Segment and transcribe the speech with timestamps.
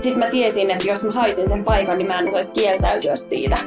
[0.00, 3.58] Sitten mä tiesin, että jos mä saisin sen paikan, niin mä en osaisi kieltäytyä siitä.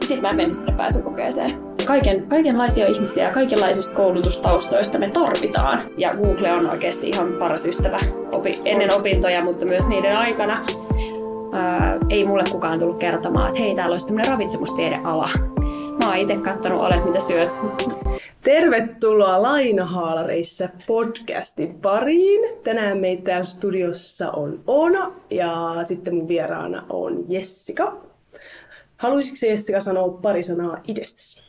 [0.00, 1.58] Sitten mä menin sinne pääsykokeeseen.
[1.86, 5.80] Kaiken, kaikenlaisia ihmisiä ja kaikenlaisista koulutustaustoista me tarvitaan.
[5.96, 8.00] Ja Google on oikeasti ihan paras ystävä
[8.32, 10.64] opi, ennen opintoja, mutta myös niiden aikana.
[11.52, 15.28] Ää, ei mulle kukaan tullut kertomaan, että hei, täällä olisi tämmöinen ravitsemustiedeala.
[15.98, 17.50] Mä oon itse kattonut Olet mitä syöt.
[18.42, 22.62] Tervetuloa Lainahaalareissa podcastin pariin.
[22.64, 27.96] Tänään meitä täällä studiossa on Oona ja sitten mun vieraana on Jessica.
[28.96, 31.42] Haluaisitko Jessica sanoa pari sanaa itsestäsi?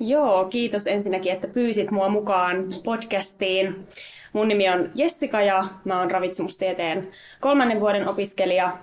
[0.00, 3.86] Joo, kiitos ensinnäkin, että pyysit mua mukaan podcastiin.
[4.32, 7.08] Mun nimi on Jessica ja mä oon ravitsemustieteen
[7.40, 8.78] kolmannen vuoden opiskelija.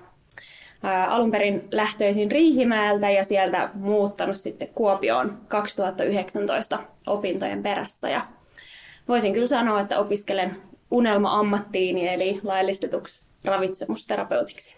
[0.83, 8.09] Alun perin lähtöisin Riihimäeltä ja sieltä muuttanut sitten Kuopioon 2019 opintojen perästä.
[8.09, 8.21] Ja
[9.07, 10.55] voisin kyllä sanoa, että opiskelen
[10.91, 14.75] unelma-ammattiini eli laillistetuksi ravitsemusterapeutiksi.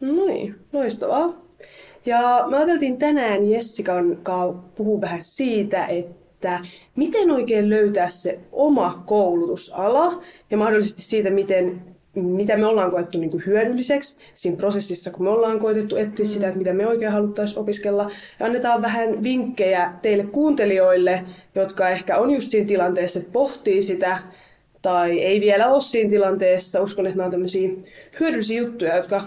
[0.00, 1.34] Noin, loistavaa.
[2.06, 6.60] Ja me ajateltiin tänään Jessikan kanssa puhua vähän siitä, että
[6.96, 13.30] miten oikein löytää se oma koulutusala ja mahdollisesti siitä, miten mitä me ollaan koettu niin
[13.30, 17.58] kuin hyödylliseksi siinä prosessissa, kun me ollaan koetettu etsiä sitä, että mitä me oikein haluttaisiin
[17.58, 18.10] opiskella.
[18.40, 21.24] Ja annetaan vähän vinkkejä teille kuuntelijoille,
[21.54, 24.18] jotka ehkä on just siinä tilanteessa, että pohtii sitä,
[24.82, 26.82] tai ei vielä ole siinä tilanteessa.
[26.82, 27.70] Uskon, että nämä on tämmöisiä
[28.20, 29.22] hyödyllisiä juttuja, jotka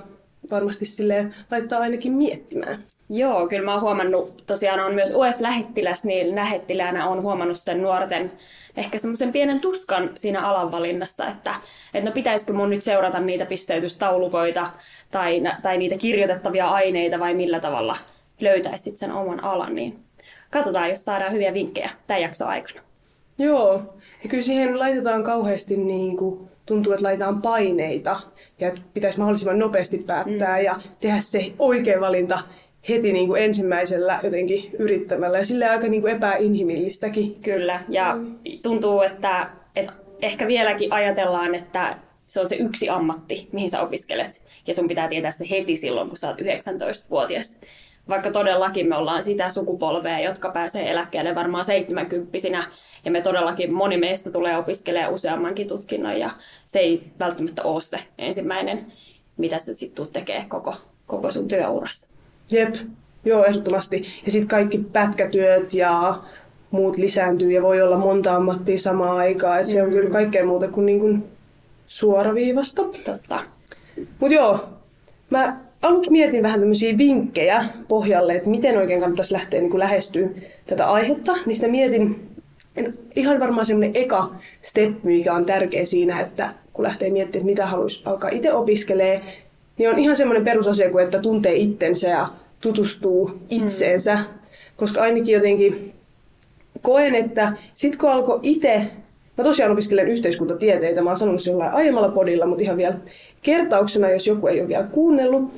[0.51, 2.83] varmasti sille laittaa ainakin miettimään.
[3.09, 8.31] Joo, kyllä mä oon huomannut, tosiaan on myös UF-lähettiläs, niin lähettiläänä on huomannut sen nuorten
[8.77, 11.55] ehkä semmoisen pienen tuskan siinä alanvalinnasta, että,
[11.93, 14.69] että no pitäisikö mun nyt seurata niitä pisteytystaulukoita
[15.11, 17.97] tai, tai niitä kirjoitettavia aineita vai millä tavalla
[18.39, 19.99] löytäisit sen oman alan, niin
[20.49, 22.81] katsotaan, jos saadaan hyviä vinkkejä tämän jakson aikana.
[23.37, 23.81] Joo,
[24.23, 28.19] ja kyllä siihen laitetaan kauheasti niin kuin, tuntuu, että laitetaan paineita
[28.59, 30.63] ja että pitäisi mahdollisimman nopeasti päättää mm.
[30.63, 32.39] ja tehdä se oikea valinta
[32.89, 37.41] heti niin kuin ensimmäisellä jotenkin yrittämällä ja sille aika niin kuin epäinhimillistäkin.
[37.41, 38.37] Kyllä, ja mm.
[38.63, 41.97] tuntuu, että, että ehkä vieläkin ajatellaan, että
[42.27, 46.09] se on se yksi ammatti, mihin sä opiskelet, ja sun pitää tietää se heti silloin,
[46.09, 47.57] kun sä oot 19-vuotias.
[48.09, 52.37] Vaikka todellakin me ollaan sitä sukupolvea, jotka pääsee eläkkeelle varmaan 70
[53.05, 56.31] ja me todellakin, moni meistä tulee opiskelemaan useammankin tutkinnon, ja
[56.67, 58.93] se ei välttämättä ole se ensimmäinen,
[59.37, 60.75] mitä sä sitten tekee koko,
[61.07, 62.14] koko sun työurassa.
[62.51, 62.75] Jep,
[63.25, 64.03] joo ehdottomasti.
[64.25, 66.15] Ja sitten kaikki pätkätyöt ja
[66.71, 69.59] muut lisääntyy ja voi olla monta ammattia samaan aikaan.
[69.59, 69.71] Et mm.
[69.71, 71.23] se on kyllä kaikkea muuta kuin, niin kuin
[71.87, 72.83] suoraviivasta.
[73.05, 73.43] Totta.
[74.19, 74.59] Mutta joo,
[75.29, 80.27] mä aluksi mietin vähän tämmöisiä vinkkejä pohjalle, että miten oikein kannattaisi lähteä niin lähestyä
[80.67, 81.33] tätä aihetta.
[81.45, 82.29] Niin sitä mietin,
[82.75, 87.61] että ihan varmaan semmoinen eka step, mikä on tärkeä siinä, että kun lähtee miettimään, että
[87.61, 89.21] mitä haluaisi alkaa itse opiskelee,
[89.77, 92.27] niin on ihan semmoinen perusasia kuin, että tuntee itsensä ja
[92.61, 94.15] tutustuu itseensä.
[94.15, 94.23] Mm.
[94.75, 95.93] Koska ainakin jotenkin
[96.81, 98.81] koen, että sit kun alkoi itse,
[99.37, 102.95] mä tosiaan opiskelen yhteiskuntatieteitä, mä oon sanonut se jollain aiemmalla podilla, mutta ihan vielä
[103.41, 105.53] kertauksena, jos joku ei ole vielä kuunnellut,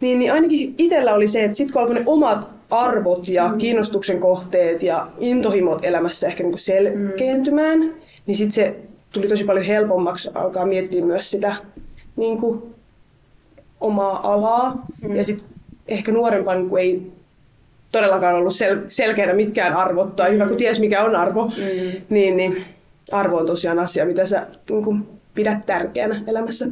[0.00, 3.58] niin, niin ainakin itsellä oli se, että sit kun alkoi ne omat arvot ja mm.
[3.58, 7.92] kiinnostuksen kohteet ja intohimot elämässä ehkä niin selkeentymään, mm.
[8.26, 8.74] niin sitten se
[9.12, 11.56] tuli tosi paljon helpommaksi alkaa miettiä myös sitä
[12.16, 12.62] niin kuin
[13.80, 14.86] omaa alaa.
[15.02, 15.16] Mm.
[15.16, 15.48] Ja sitten
[15.88, 17.12] ehkä nuorempana, kun ei
[17.92, 22.00] todellakaan ollut sel- selkeänä mitkään arvot, tai hyvä kun ties mikä on arvo, mm.
[22.08, 22.64] niin, niin
[23.12, 26.66] arvo on tosiaan asia, mitä sä niin kun, pidät tärkeänä elämässä.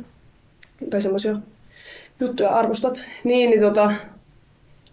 [0.90, 1.36] Tai semmoisia
[2.20, 3.04] juttuja arvostat.
[3.24, 3.92] Niin, niin, tota,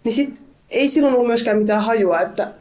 [0.04, 2.52] niin sit ei silloin ollut myöskään mitään hajua, että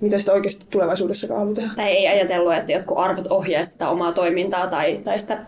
[0.00, 1.70] mitä sitä oikeasti tulevaisuudessa haluaa tehdä.
[1.76, 5.38] Tai ei ajatellut, että jotkut arvot ohjaisivat sitä omaa toimintaa tai, tai sitä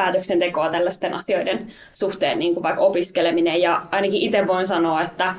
[0.00, 3.60] päätöksentekoa tällaisten asioiden suhteen, niin kuin vaikka opiskeleminen.
[3.60, 5.34] Ja ainakin itse voin sanoa, että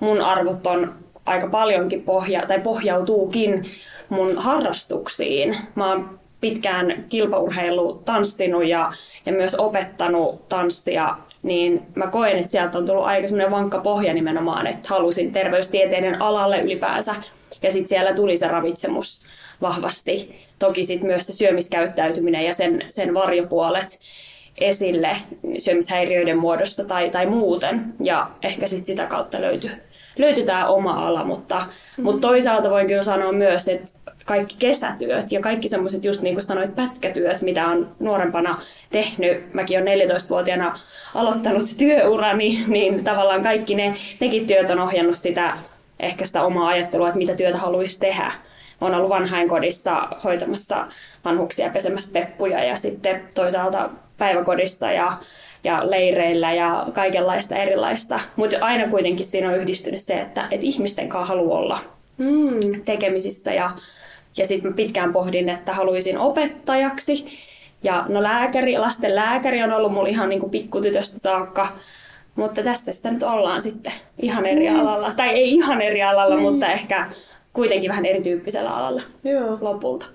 [0.00, 0.94] mun arvot on
[1.26, 3.64] aika paljonkin pohja, tai pohjautuukin
[4.08, 5.56] mun harrastuksiin.
[5.74, 8.92] Mä oon pitkään kilpaurheilu tanssinut ja,
[9.26, 14.14] ja myös opettanut tanssia, niin mä koen, että sieltä on tullut aika semmoinen vankka pohja
[14.14, 17.14] nimenomaan, että halusin terveystieteiden alalle ylipäänsä.
[17.62, 19.20] Ja sitten siellä tuli se ravitsemus
[19.62, 20.36] vahvasti.
[20.58, 24.00] Toki sitten myös se syömiskäyttäytyminen ja sen, sen varjopuolet
[24.58, 25.16] esille
[25.58, 27.84] syömishäiriöiden muodossa tai, tai muuten.
[28.02, 29.70] Ja ehkä sitten sitä kautta löytyy,
[30.18, 32.04] löytyy tämä oma ala, mutta, mm-hmm.
[32.04, 33.92] mutta toisaalta voin kyllä sanoa myös, että
[34.24, 39.54] kaikki kesätyöt ja kaikki semmoiset just niin kuin sanoit pätkätyöt, mitä on nuorempana tehnyt.
[39.54, 40.74] Mäkin olen 14-vuotiaana
[41.14, 45.56] aloittanut se työurani, niin tavallaan kaikki ne, nekin työt on ohjannut sitä
[46.00, 48.32] ehkä sitä omaa ajattelua, että mitä työtä haluaisi tehdä
[48.82, 50.86] olen ollut vanhainkodissa hoitamassa
[51.24, 55.12] vanhuksia pesemässä peppuja ja sitten toisaalta päiväkodissa ja
[55.64, 58.20] ja leireillä ja kaikenlaista erilaista.
[58.36, 61.78] Mutta aina kuitenkin siinä on yhdistynyt se, että, että ihmisten kanssa haluaa olla
[62.18, 62.82] mm.
[62.84, 63.52] tekemisissä.
[63.52, 63.70] Ja,
[64.36, 67.38] ja sitten pitkään pohdin, että haluaisin opettajaksi.
[67.82, 71.68] Ja no lääkäri, lasten lääkäri on ollut mulla ihan niin kuin pikkutytöstä saakka.
[72.34, 74.80] Mutta tässä sitä nyt ollaan sitten ihan eri mm.
[74.80, 75.12] alalla.
[75.16, 76.42] Tai ei ihan eri alalla, mm.
[76.42, 77.10] mutta ehkä
[77.52, 79.58] kuitenkin vähän erityyppisellä alalla Joo.
[79.60, 80.06] lopulta.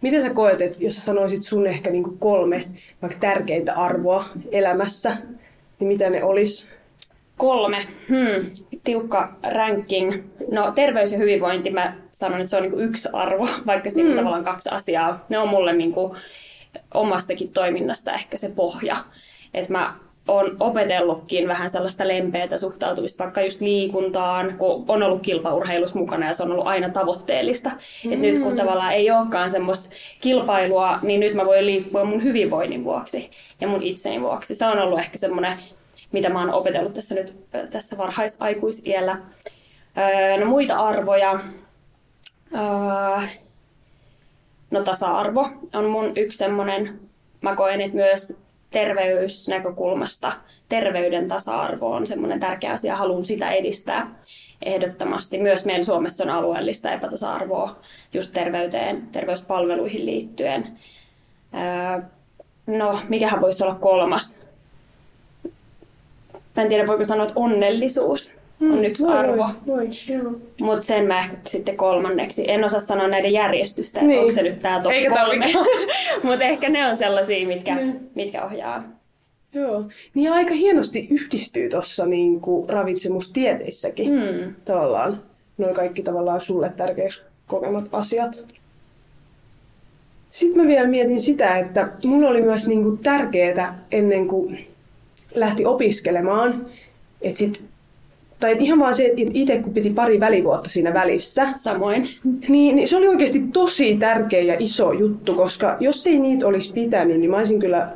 [0.00, 2.68] Miten sä koet, että jos sä sanoisit sun ehkä niin kuin kolme
[3.02, 5.16] vaikka tärkeintä arvoa elämässä,
[5.80, 6.68] niin mitä ne olisi?
[7.36, 7.78] Kolme.
[8.08, 8.50] Hmm.
[8.84, 10.12] Tiukka ranking.
[10.50, 14.08] No terveys ja hyvinvointi, mä sanon, että se on niin kuin yksi arvo, vaikka siinä
[14.08, 14.16] hmm.
[14.16, 15.24] tavallaan kaksi asiaa.
[15.28, 16.12] Ne on mulle niin kuin
[16.94, 18.96] omassakin toiminnasta ehkä se pohja.
[19.54, 19.94] Että mä
[20.28, 26.32] on opetellutkin vähän sellaista lempeätä suhtautumista vaikka just liikuntaan, kun on ollut kilpaurheilussa mukana ja
[26.32, 27.70] se on ollut aina tavoitteellista.
[28.04, 28.12] Mm.
[28.12, 28.56] Et nyt kun mm.
[28.56, 29.90] tavallaan ei olekaan semmoista
[30.20, 33.30] kilpailua, niin nyt mä voin liikkua mun hyvinvoinnin vuoksi
[33.60, 34.54] ja mun itseni vuoksi.
[34.54, 35.58] Se on ollut ehkä semmoinen,
[36.12, 37.36] mitä mä oon opetellut tässä nyt
[37.70, 39.18] tässä varhaisaikuisiellä.
[39.98, 41.40] Öö, no muita arvoja.
[42.54, 43.26] Öö,
[44.70, 47.00] no tasa-arvo on mun yksi semmoinen,
[47.40, 48.36] mä koen, että myös
[48.74, 50.32] terveysnäkökulmasta
[50.68, 54.10] terveyden tasa-arvo on semmoinen tärkeä asia, haluan sitä edistää
[54.62, 55.38] ehdottomasti.
[55.38, 57.76] Myös meillä Suomessa on alueellista epätasa-arvoa
[58.12, 60.78] just terveyteen, terveyspalveluihin liittyen.
[62.66, 64.38] No, mikähän voisi olla kolmas?
[66.56, 68.36] Mä en tiedä, voiko sanoa, että onnellisuus
[68.72, 69.48] on mm, yksi voi, arvo.
[70.60, 72.50] Mutta sen mä ehkä sitten kolmanneksi.
[72.50, 74.20] En osaa sanoa näiden järjestystä, että niin.
[74.20, 75.46] onko se nyt tämä top Eikä kolme.
[76.22, 78.10] Mutta ehkä ne on sellaisia, mitkä, niin.
[78.14, 78.84] mitkä ohjaa.
[79.54, 79.84] Joo.
[80.14, 84.54] Niin aika hienosti yhdistyy tuossa niin ravitsemustieteissäkin mm.
[84.64, 85.22] tavallaan.
[85.58, 88.46] Noin kaikki tavallaan sulle tärkeäksi kokemat asiat.
[90.30, 94.66] Sitten mä vielä mietin sitä, että mulla oli myös niin kuin tärkeää ennen kuin
[95.34, 96.66] lähti opiskelemaan,
[97.22, 97.62] että sit
[98.40, 101.52] tai ihan vaan se, että itse kun piti pari välivuotta siinä välissä.
[101.56, 102.04] Samoin.
[102.48, 106.72] Niin, niin se oli oikeasti tosi tärkeä ja iso juttu, koska jos ei niitä olisi
[106.72, 107.92] pitänyt, niin mä olisin kyllä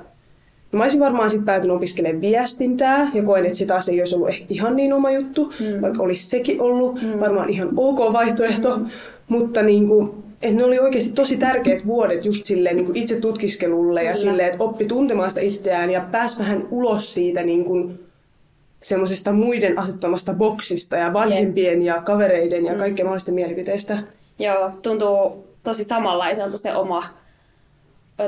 [0.72, 4.28] Mä olisin varmaan sitten päätynyt opiskelemaan viestintää ja koen, että se taas ei olisi ollut
[4.28, 5.82] ehkä ihan niin oma juttu, mm.
[5.82, 7.20] vaikka olisi sekin ollut mm.
[7.20, 8.86] varmaan ihan ok vaihtoehto, mm.
[9.28, 10.10] mutta niin kuin,
[10.42, 14.48] että ne oli oikeasti tosi tärkeät vuodet just silleen niin kuin itse tutkiskelulle ja silleen,
[14.48, 18.00] että oppi tuntemaan sitä itseään ja pääsi vähän ulos siitä niin kuin,
[18.82, 22.78] semmoisesta muiden asettamasta boksista ja vanhempien ja kavereiden ja mm.
[22.78, 23.98] kaikkien mahdollisten mielipiteistä.
[24.38, 27.04] Joo, tuntuu tosi samanlaiselta se oma,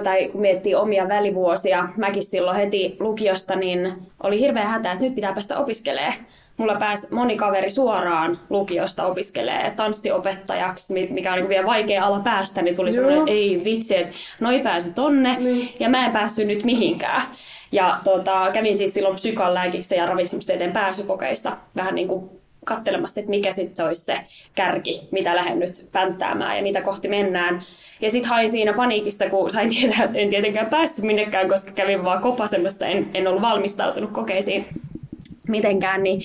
[0.02, 5.14] tai kun miettii omia välivuosia, mäkin silloin heti lukiosta, niin oli hirveä hätä, että nyt
[5.14, 6.14] pitää päästä opiskelemaan.
[6.56, 12.62] Mulla pääsi moni kaveri suoraan lukiosta opiskelee tanssiopettajaksi, mikä on niin vielä vaikea ala päästä,
[12.62, 15.72] niin tuli semmoinen, että ei vitsi, että noi pääsi tonne, niin.
[15.80, 17.22] ja mä en päässyt nyt mihinkään.
[17.72, 22.30] Ja tota, kävin siis silloin psykan lääkiksen ja ravitsemustieteen pääsykokeissa vähän niin kuin
[22.64, 24.20] katselemassa, että mikä sitten olisi se
[24.54, 27.62] kärki, mitä lähden nyt pänttäämään ja mitä kohti mennään.
[28.00, 32.04] Ja sitten hain siinä paniikissa, kun sain tietää, että en tietenkään päässyt minnekään, koska kävin
[32.04, 34.66] vaan kopasemassa, en, en ollut valmistautunut kokeisiin
[35.48, 36.20] mitenkään, niin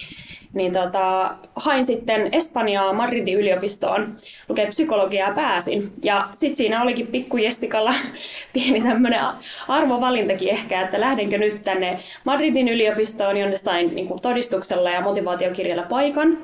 [0.55, 4.17] niin tota, hain sitten Espanjaa Madridin yliopistoon
[4.49, 5.93] lukea psykologiaa pääsin.
[6.03, 7.93] Ja sitten siinä olikin pikku Jessikalla
[8.53, 9.21] pieni tämmöinen
[9.67, 15.83] arvovalintakin ehkä, että lähdenkö nyt tänne Madridin yliopistoon, jonne sain niin kuin todistuksella ja motivaatiokirjalla
[15.83, 16.37] paikan,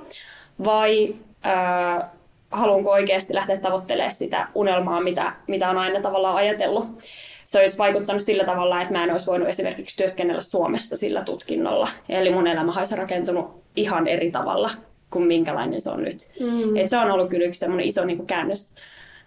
[0.65, 2.09] vai äh,
[2.51, 6.85] haluanko oikeasti lähteä tavoittelemaan sitä unelmaa, mitä, mitä on aina tavallaan ajatellut
[7.51, 11.89] se olisi vaikuttanut sillä tavalla, että mä en olisi voinut esimerkiksi työskennellä Suomessa sillä tutkinnolla.
[12.09, 14.69] Eli mun elämä olisi rakentunut ihan eri tavalla
[15.09, 16.31] kuin minkälainen se on nyt.
[16.39, 16.77] Mm.
[16.77, 18.73] Et se on ollut kyllä yksi semmoinen iso niin kuin käännös,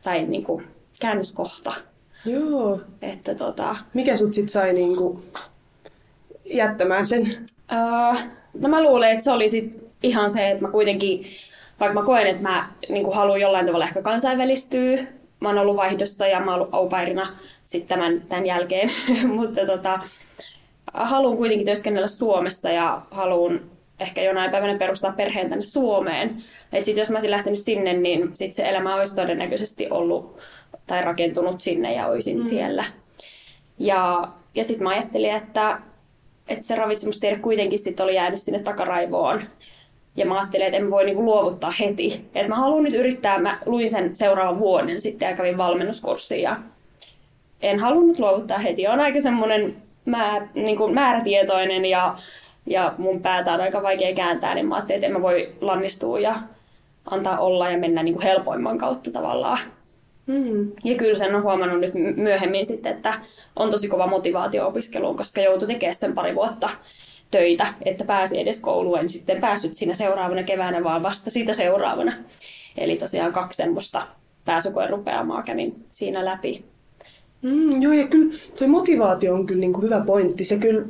[0.02, 0.64] tai niin kuin,
[1.00, 1.74] käännöskohta.
[2.24, 2.80] Joo.
[3.02, 3.76] Että, tota...
[3.94, 5.22] Mikä sut sit sai niin kuin,
[6.44, 7.22] jättämään sen?
[7.72, 8.20] Uh,
[8.58, 11.26] no mä luulen, että se oli sit ihan se, että mä kuitenkin,
[11.80, 15.04] vaikka mä koen, että mä niin kuin haluan jollain tavalla ehkä kansainvälistyä,
[15.40, 16.88] mä oon ollut vaihdossa ja mä oon ollut au
[17.66, 18.90] sitten tämän, tämän jälkeen.
[19.36, 20.00] Mutta tota,
[20.94, 23.60] haluan kuitenkin työskennellä Suomessa ja haluan
[24.00, 26.36] ehkä jonain päivänä perustaa perheen tänne Suomeen.
[26.72, 30.38] Et sit jos mä olisin lähtenyt sinne, niin sit se elämä olisi todennäköisesti ollut
[30.86, 32.46] tai rakentunut sinne ja olisin mm.
[32.46, 32.84] siellä.
[33.78, 35.78] Ja, ja sitten mä ajattelin, että,
[36.48, 39.42] että se ravitsemustiede kuitenkin sit oli jäänyt sinne takaraivoon.
[40.16, 42.24] Ja mä ajattelin, että en voi niinku luovuttaa heti.
[42.34, 46.56] Että mä haluan nyt yrittää, mä luin sen seuraavan vuoden sitten ja kävin valmennuskurssin ja
[47.64, 48.86] en halunnut luovuttaa heti.
[48.86, 52.18] On aika semmoinen määr, niin kuin määrätietoinen ja,
[52.66, 56.20] ja mun päätä on aika vaikea kääntää, niin mä ajattelin, että en mä voi lannistua
[56.20, 56.36] ja
[57.10, 59.58] antaa olla ja mennä niin kuin helpoimman kautta tavallaan.
[60.26, 60.72] Mm.
[60.84, 63.14] Ja kyllä sen on huomannut nyt myöhemmin sitten, että
[63.56, 66.68] on tosi kova motivaatio opiskeluun, koska joutui tekemään sen pari vuotta
[67.30, 68.98] töitä, että pääsi edes kouluun.
[68.98, 72.12] En sitten päässyt siinä seuraavana keväänä, vaan vasta siitä seuraavana.
[72.76, 74.06] Eli tosiaan kaksi semmoista
[74.44, 76.64] pääsykoen rupeamaa kävin siinä läpi.
[77.44, 80.44] Mm, joo, ja kyllä toi motivaatio on kyllä niin kuin hyvä pointti.
[80.44, 80.82] Se kyllä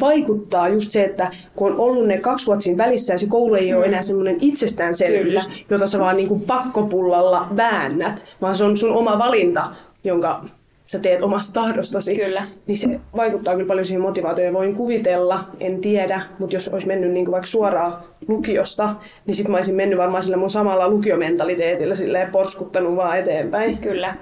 [0.00, 3.54] vaikuttaa just se, että kun on ollut ne kaksi vuotta siinä välissä ja se koulu
[3.54, 3.78] ei mm.
[3.78, 8.92] ole enää semmoinen itsestäänselvyys, jota sä vaan niin kuin pakkopullalla väännät, vaan se on sun
[8.92, 9.72] oma valinta,
[10.04, 10.44] jonka
[10.86, 12.16] sä teet omasta tahdostasi.
[12.16, 12.42] Kyllä.
[12.66, 14.54] Niin se vaikuttaa kyllä paljon siihen motivaatioon.
[14.54, 17.96] Voin kuvitella, en tiedä, mutta jos olisi mennyt niin kuin vaikka suoraan
[18.28, 18.94] lukiosta,
[19.26, 23.78] niin sitten mä olisin mennyt varmaan sillä mun samalla lukiomentaliteetillä silleen porskuttanut vaan eteenpäin.
[23.78, 24.14] Kyllä.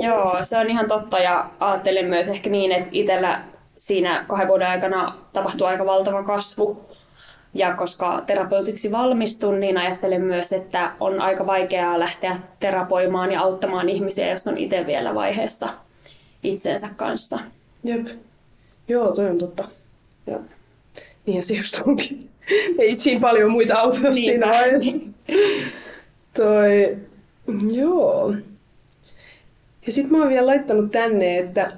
[0.00, 3.40] Joo, se on ihan totta ja ajattelen myös ehkä niin, että itsellä
[3.76, 6.86] siinä kahden vuoden aikana tapahtui aika valtava kasvu.
[7.54, 13.88] Ja koska terapeutiksi valmistun, niin ajattelen myös, että on aika vaikeaa lähteä terapoimaan ja auttamaan
[13.88, 15.68] ihmisiä, jos on itse vielä vaiheessa
[16.46, 17.38] itsensä kanssa.
[17.84, 18.06] Jep.
[18.88, 19.68] Joo, toi on totta.
[20.26, 20.42] Jep.
[21.26, 22.28] Niin se just onkin.
[22.78, 24.98] Ei siinä paljon muita auteta niin siinä vaiheessa.
[26.36, 26.96] toi,
[27.72, 28.34] joo.
[29.86, 31.72] Ja sitten mä oon vielä laittanut tänne, että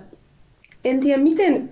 [0.84, 1.70] en tiedä miten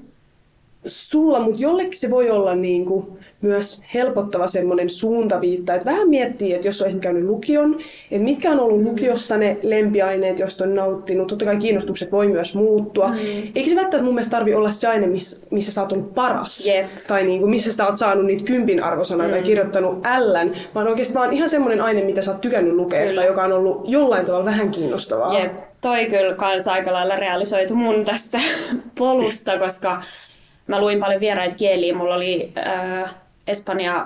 [0.86, 3.06] sulla, mutta jollekin se voi olla niin kuin
[3.40, 8.60] myös helpottava semmoinen suuntaviitta, että vähän miettii, että jos on käynyt lukion, että mitkä on
[8.60, 11.28] ollut lukiossa ne lempiaineet, joista on nauttinut.
[11.28, 13.08] Totta kai kiinnostukset voi myös muuttua.
[13.08, 13.16] Mm.
[13.54, 16.66] Eikä se välttämättä mun mielestä tarvi olla se aine, missä, missä sä oot ollut paras.
[16.66, 16.86] Yep.
[17.08, 19.34] Tai niin kuin, missä sä oot saanut niitä kympin arvosanoja mm.
[19.34, 23.14] tai kirjoittanut ällän, vaan oikeastaan vaan ihan semmoinen aine, mitä sä oot tykännyt lukea kyllä.
[23.14, 25.38] tai joka on ollut jollain tavalla vähän kiinnostavaa.
[25.38, 25.52] Jep.
[25.80, 28.38] Toi kyllä kans aika lailla realisoitu mun tässä
[28.98, 30.02] polussa, koska
[30.66, 31.94] mä luin paljon vieraita kieliä.
[31.94, 33.14] Mulla oli äh,
[33.46, 33.96] Espanja,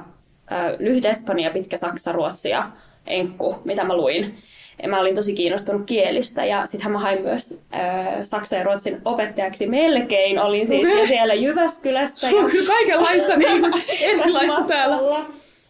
[0.52, 2.70] äh, lyhyt Espanja, pitkä Saksa, Ruotsi ja
[3.06, 4.34] Enkku, mitä mä luin.
[4.82, 9.00] Ja mä olin tosi kiinnostunut kielistä ja sittenhän mä hain myös äh, Saksan ja Ruotsin
[9.04, 10.38] opettajaksi melkein.
[10.38, 11.06] Olin siis okay.
[11.16, 12.30] siellä Jyväskylässä.
[12.30, 13.64] Se on kyllä kaikenlaista niin,
[14.00, 15.24] erilaista täällä.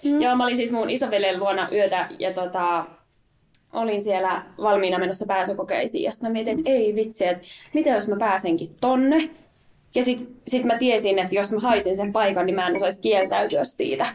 [0.04, 0.22] Mm.
[0.22, 2.84] Joo, mä olin siis mun isovelen luona yötä ja tota,
[3.72, 6.04] olin siellä valmiina menossa pääsykokeisiin.
[6.04, 9.30] Ja sitten mä mietin, että ei vitsi, että mitä jos mä pääsenkin tonne.
[9.94, 13.02] Ja sitten sit mä tiesin, että jos mä saisin sen paikan, niin mä en osaisi
[13.02, 14.06] kieltäytyä siitä.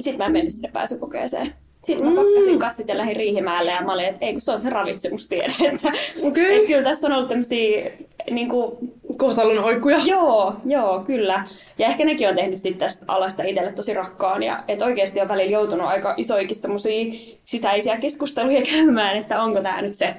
[0.00, 1.54] Sitten mä en mennyt sinne pääsykokeeseen.
[1.84, 2.58] Sitten mä pakkasin mm.
[2.58, 5.54] kastit ja lähdin Riihimäelle ja mä olin, että ei kun se on se ravitsemustiede.
[6.22, 6.44] Okay.
[6.44, 7.90] Että kyllä tässä on ollut tämmöisiä
[8.30, 8.76] niin kuin...
[9.16, 9.98] Kohtalon oikkuja.
[10.04, 11.44] Joo, joo, kyllä.
[11.78, 14.42] Ja ehkä nekin on tehnyt sitten tästä alasta itselle tosi rakkaan.
[14.42, 19.82] Ja että oikeasti on välillä joutunut aika isoikin semmoisia sisäisiä keskusteluja käymään, että onko tämä
[19.82, 20.14] nyt se,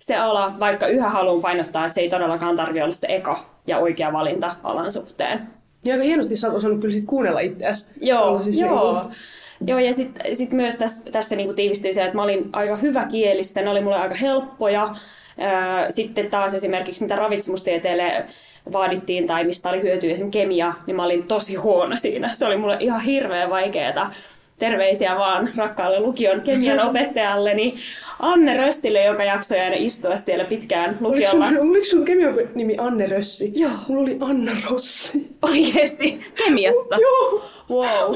[0.00, 3.78] se ala, vaikka yhä haluan painottaa, että se ei todellakaan tarvitse olla se eka ja
[3.78, 5.48] oikea valinta alan suhteen.
[5.84, 7.86] Ja aika hienosti sä oot osannut kyllä sit kuunnella itseäsi.
[8.00, 8.92] Joo, siis joo.
[8.92, 9.14] Niinku...
[9.66, 13.06] Joo, ja sitten sit myös tässä, tässä niinku tiivistyi se, että mä olin aika hyvä
[13.06, 14.94] kielistä, ne oli mulle aika helppoja.
[15.90, 18.24] Sitten taas esimerkiksi mitä ravitsemustieteelle
[18.72, 22.34] vaadittiin tai mistä oli hyötyä esimerkiksi kemia, niin mä olin tosi huono siinä.
[22.34, 24.12] Se oli mulle ihan hirveän vaikeaa
[24.60, 27.74] terveisiä vaan rakkaalle lukion kemian opettajalleni
[28.18, 31.46] Anne Rössille, joka jaksoi aina istua siellä pitkään lukiolla.
[31.46, 33.52] Oliko sun, oliko sun kemian nimi Anne Rössi?
[33.54, 33.72] Joo.
[33.88, 35.28] Mulla oli Anna Rossi.
[35.42, 36.18] Oikeesti?
[36.44, 36.96] Kemiassa?
[37.00, 37.44] Joo.
[37.70, 38.14] Wow.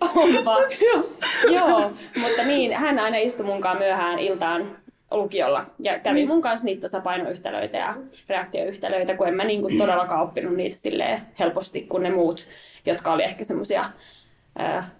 [0.16, 0.56] Onpa.
[1.56, 4.76] Joo, mutta niin, hän aina istui munkaan myöhään iltaan
[5.10, 7.94] lukiolla ja kävi mun kanssa niitä tasapainoyhtälöitä ja
[8.28, 12.46] reaktioyhtälöitä, kun en mä niin kuin todellakaan oppinut niitä silleen helposti kuin ne muut,
[12.86, 13.90] jotka oli ehkä semmoisia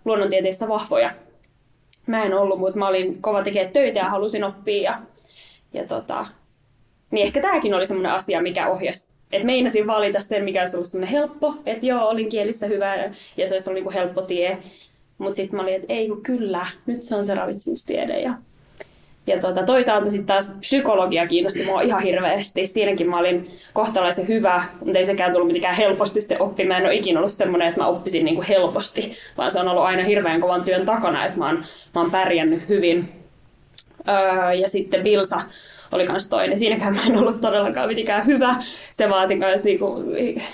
[0.04, 1.10] luonnontieteistä vahvoja.
[2.06, 4.82] Mä en ollut, mutta mä olin kova tekemään töitä ja halusin oppia.
[4.82, 5.02] Ja,
[5.72, 6.26] ja tota,
[7.10, 9.10] niin ehkä tämäkin oli semmoinen asia, mikä ohjasi.
[9.32, 11.54] Että meinasin valita sen, mikä olisi ollut semmoinen helppo.
[11.66, 12.96] Että joo, olin kielistä hyvä
[13.36, 14.58] ja se olisi ollut niin helppo tie.
[15.18, 18.20] Mutta sitten mä olin, että ei kun kyllä, nyt se on se ravitsemustiede.
[18.20, 18.34] Ja
[19.30, 22.66] ja tota, toisaalta sitten taas psykologia kiinnosti mua ihan hirveästi.
[22.66, 26.64] Siinäkin mä olin kohtalaisen hyvä, mutta ei sekään tullut mitenkään helposti se oppi.
[26.64, 29.84] Mä en ole ikinä ollut semmoinen, että mä oppisin niinku helposti, vaan se on ollut
[29.84, 33.12] aina hirveän kovan työn takana, että mä oon, mä oon pärjännyt hyvin.
[34.08, 35.40] Öö, ja sitten Vilsa
[35.92, 36.58] oli myös toinen.
[36.58, 38.54] Siinäkään mä en ollut todellakaan mitenkään hyvä.
[38.92, 40.04] Se vaati myös niinku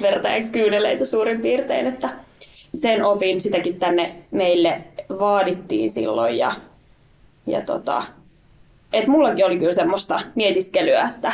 [0.03, 2.09] verta ja kyyneleitä suurin piirtein, että
[2.75, 4.81] sen opin, sitäkin tänne meille
[5.19, 6.53] vaadittiin silloin ja,
[7.47, 8.03] ja tota,
[8.99, 11.33] että mullakin oli kyllä semmoista mietiskelyä, että,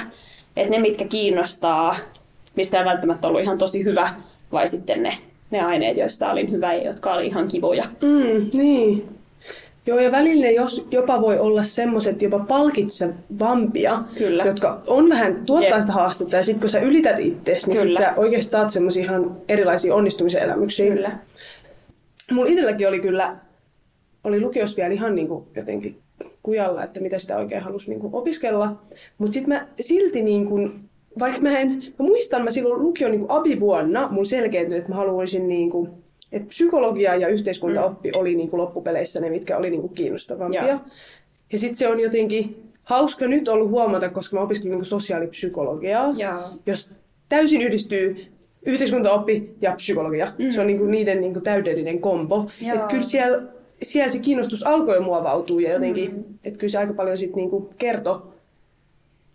[0.57, 1.97] että ne mitkä kiinnostaa,
[2.57, 4.15] mistä ei välttämättä ollut ihan tosi hyvä,
[4.53, 5.19] vai sitten ne,
[5.51, 7.85] ne aineet, joissa olin hyvä ja jotka oli ihan kivoja.
[7.85, 9.09] Mm, niin.
[9.87, 14.45] Joo, ja välillä jos jopa voi olla semmoiset jopa palkitsevampia, Kyllä.
[14.45, 18.15] jotka on vähän tuottaa sitä haastetta, ja sitten kun sä ylität itseäsi, niin sit sä
[18.17, 20.95] oikeasti saat semmoisia ihan erilaisia onnistumisen elämyksiä.
[20.95, 21.11] Kyllä.
[22.31, 23.37] Mun itselläkin oli kyllä,
[24.25, 26.02] oli lukios vielä ihan niin kuin jotenkin
[26.43, 28.83] kujalla, että mitä sitä oikein halusi niin kuin opiskella.
[29.19, 30.81] Mutta sitten mä silti, niin kuin,
[31.19, 35.49] vaikka mä en, mä muistan, mä silloin lukion niin abivuonna, mun selkeäntyi, että mä haluaisin
[35.49, 35.91] niin kuin,
[36.33, 38.21] että psykologia ja yhteiskuntaoppi mm.
[38.21, 40.67] oli niin kuin loppupeleissä ne, mitkä oli niin kuin kiinnostavampia.
[40.67, 40.79] Ja,
[41.53, 46.51] ja sitten se on jotenkin hauska nyt ollut huomata, koska mä opiskelin niin sosiaalipsykologiaa, ja.
[46.67, 46.91] jos
[47.29, 48.27] täysin yhdistyy
[48.67, 50.33] yhteiskuntaoppi ja psykologia.
[50.39, 50.51] Mm.
[50.51, 52.49] Se on niinku niiden niinku täydellinen kombo.
[52.75, 53.43] Että kyllä siellä,
[53.83, 56.25] siellä se kiinnostus alkoi muovautua ja jotenkin, mm.
[56.45, 58.23] että kyllä se aika paljon sitten niinku kertoi.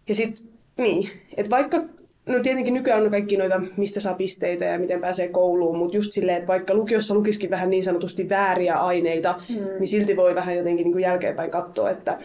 [0.08, 1.84] Ja sitten, niin, että vaikka
[2.28, 6.12] No tietenkin nykyään on kaikki noita, mistä saa pisteitä ja miten pääsee kouluun, mutta just
[6.12, 9.56] silleen, että vaikka lukiossa lukisikin vähän niin sanotusti vääriä aineita, mm.
[9.80, 12.20] niin silti voi vähän jotenkin niin kuin jälkeenpäin katsoa, että...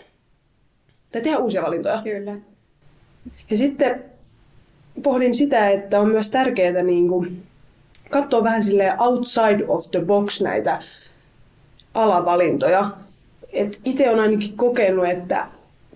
[1.13, 2.03] Tai tehdä uusia valintoja.
[2.05, 2.37] Kyllä.
[3.51, 4.05] Ja sitten
[5.03, 7.43] pohdin sitä, että on myös tärkeää niin kuin
[8.11, 10.83] katsoa vähän sille outside of the box näitä
[11.95, 12.91] alavalintoja.
[13.85, 15.47] Itse on ainakin kokenut, että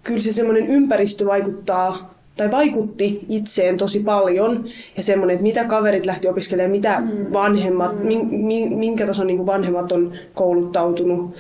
[0.03, 4.65] kyllä se semmoinen ympäristö vaikuttaa tai vaikutti itseen tosi paljon.
[4.97, 7.33] Ja semmoinen, että mitä kaverit lähti opiskelemaan, mitä mm.
[7.33, 8.79] vanhemmat, mm.
[8.79, 11.37] minkä tason niin vanhemmat on kouluttautunut.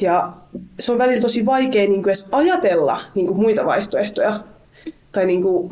[0.00, 0.32] Ja
[0.80, 4.40] se on välillä tosi vaikea niin kuin edes ajatella niin kuin muita vaihtoehtoja.
[5.12, 5.70] Tai niin kuin,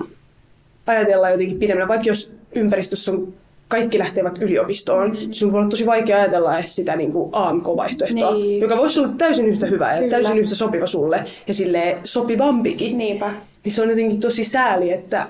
[0.87, 3.35] ajatella jotenkin pidemmän, vaikka jos ympäristössä on
[3.69, 5.17] kaikki lähtee vaikka yliopistoon, mm.
[5.17, 8.61] niin sun voi olla tosi vaikea ajatella edes sitä niin kuin AMK-vaihtoehtoa, niin.
[8.61, 10.11] joka voisi olla täysin yhtä hyvä ja Kyllä.
[10.11, 12.99] täysin yhtä sopiva sulle ja sille sopivampikin.
[12.99, 13.35] Niinpä.
[13.65, 15.27] Niin se on jotenkin tosi sääli, että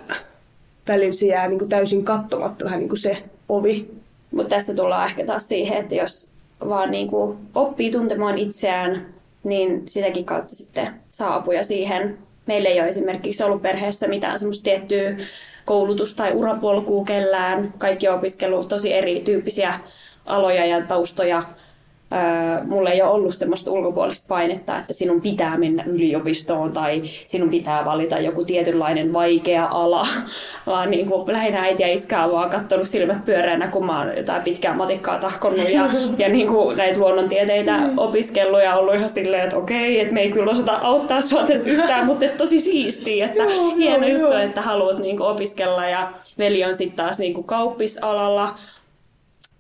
[0.88, 3.16] välillä se jää niin kuin täysin kattomatta vähän niin kuin se
[3.49, 3.90] ovi.
[4.31, 6.28] Mutta tässä tullaan ehkä taas siihen, että jos
[6.69, 9.07] vaan niin kuin oppii tuntemaan itseään,
[9.45, 14.64] niin sitäkin kautta sitten saa apuja siihen meillä ei ole esimerkiksi ollut perheessä mitään semmoista
[14.64, 15.16] tiettyä
[15.66, 17.75] koulutus- tai urapolkua kellään.
[17.78, 19.80] Kaikki on opiskellut tosi erityyppisiä
[20.26, 21.42] aloja ja taustoja
[22.65, 27.85] mulla ei ole ollut semmoista ulkopuolista painetta, että sinun pitää mennä yliopistoon tai sinun pitää
[27.85, 30.07] valita joku tietynlainen vaikea ala,
[30.67, 34.17] vaan niin kuin lähinnä äiti ja iskä on vaan katsonut silmät pyöreänä, kun mä oon
[34.17, 37.99] jotain pitkää matikkaa tahkonnut ja, ja niin kuin näitä luonnontieteitä mm.
[37.99, 41.71] opiskellut ja ollut ihan silleen, että okei, että me ei kyllä osata auttaa sua tässä
[41.71, 44.42] yhtään, mutta tosi siistiä, että joo, hieno joo, juttu, joo.
[44.42, 48.55] että haluat niin kuin opiskella ja veli on sitten taas niin kuin kauppisalalla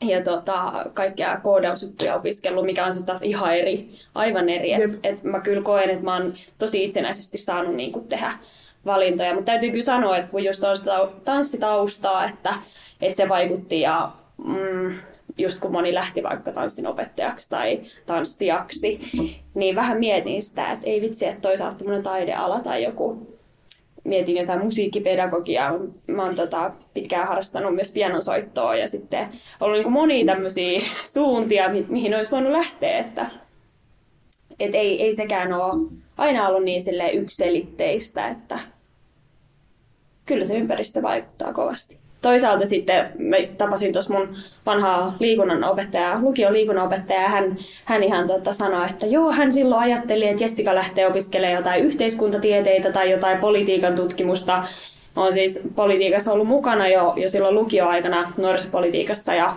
[0.00, 4.72] ja tota, kaikkia koodausjuttuja opiskellut, mikä on sitten taas ihan eri, aivan eri.
[4.72, 8.32] Et, et mä kyllä koen, että mä oon tosi itsenäisesti saanut niin kuin, tehdä
[8.86, 10.92] valintoja, mutta täytyy kyllä sanoa, että kun just on sitä
[11.24, 12.54] tanssitaustaa, että,
[13.00, 14.12] että se vaikutti ja
[14.44, 14.98] mm,
[15.38, 19.00] just kun moni lähti vaikka tanssin opettajaksi tai tanssijaksi,
[19.54, 23.35] niin vähän mietin sitä, että ei vitsi, että toisaalta tämmöinen taideala tai joku
[24.06, 25.72] mietin jotain musiikkipedagogiaa.
[26.06, 29.28] Mä oon tota, pitkään harrastanut myös pianonsoittoa ja sitten
[29.60, 32.98] ollut niin monia tämmöisiä suuntia, mi- mihin olisi voinut lähteä.
[32.98, 33.30] Että,
[34.60, 36.82] et ei, ei sekään ole aina ollut niin
[37.14, 38.58] ykselitteistä, että
[40.26, 44.36] kyllä se ympäristö vaikuttaa kovasti toisaalta sitten mä tapasin tuossa mun
[44.66, 49.80] vanhaa liikunnan opettajaa, lukion liikunnan opettaja, hän, hän ihan tota sanoi, että joo, hän silloin
[49.80, 54.52] ajatteli, että Jessica lähtee opiskelemaan jotain yhteiskuntatieteitä tai jotain politiikan tutkimusta.
[55.16, 59.56] Mä oon siis politiikassa ollut mukana jo, jo silloin lukioaikana nuorisopolitiikassa ja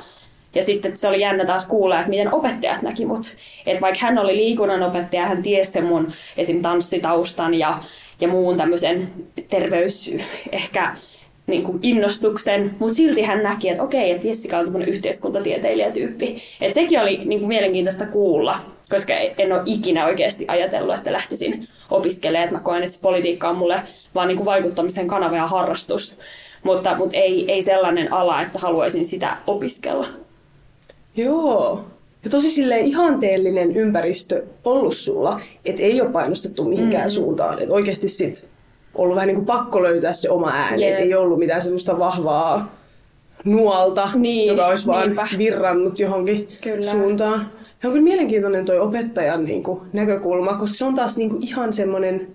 [0.56, 3.36] ja sitten se oli jännä taas kuulla, että miten opettajat näki mut.
[3.66, 6.62] Että vaikka hän oli liikunnan opettaja, hän tiesi sen mun esim.
[6.62, 7.78] tanssitaustan ja,
[8.22, 9.12] ja muun tämmöisen
[9.50, 10.12] terveys,
[10.52, 10.96] ehkä
[11.50, 16.42] niin kuin innostuksen, mutta silti hän näki, että okei, että Jessica on tämmöinen yhteiskuntatieteilijätyyppi.
[16.62, 18.60] Että sekin oli niin kuin mielenkiintoista kuulla,
[18.90, 22.44] koska en ole ikinä oikeasti ajatellut, että lähtisin opiskelemaan.
[22.44, 23.82] Että mä koen, että se politiikka on mulle
[24.16, 26.18] vaan niin kuin vaikuttamisen kanava ja harrastus.
[26.64, 30.08] Mutta, mutta ei, ei sellainen ala, että haluaisin sitä opiskella.
[31.16, 31.86] Joo.
[32.24, 37.12] Ja tosi silleen ihanteellinen ympäristö ollut sulla, että ei ole painostettu mihinkään mm.
[37.12, 37.60] suuntaan.
[37.60, 38.50] Että oikeasti sit
[39.00, 40.86] ollut vähän niin kuin pakko löytää se oma ääni.
[40.86, 41.02] Yeah.
[41.02, 42.76] ei ollut mitään semmoista vahvaa
[43.46, 45.28] nuolta, niin, joka olisi vaan niinpä.
[45.38, 46.92] virrannut johonkin kyllä.
[46.92, 47.52] suuntaan.
[47.84, 51.44] Ja on kyllä mielenkiintoinen toi opettajan niin kuin, näkökulma, koska se on taas niin kuin,
[51.44, 52.28] ihan semmoinen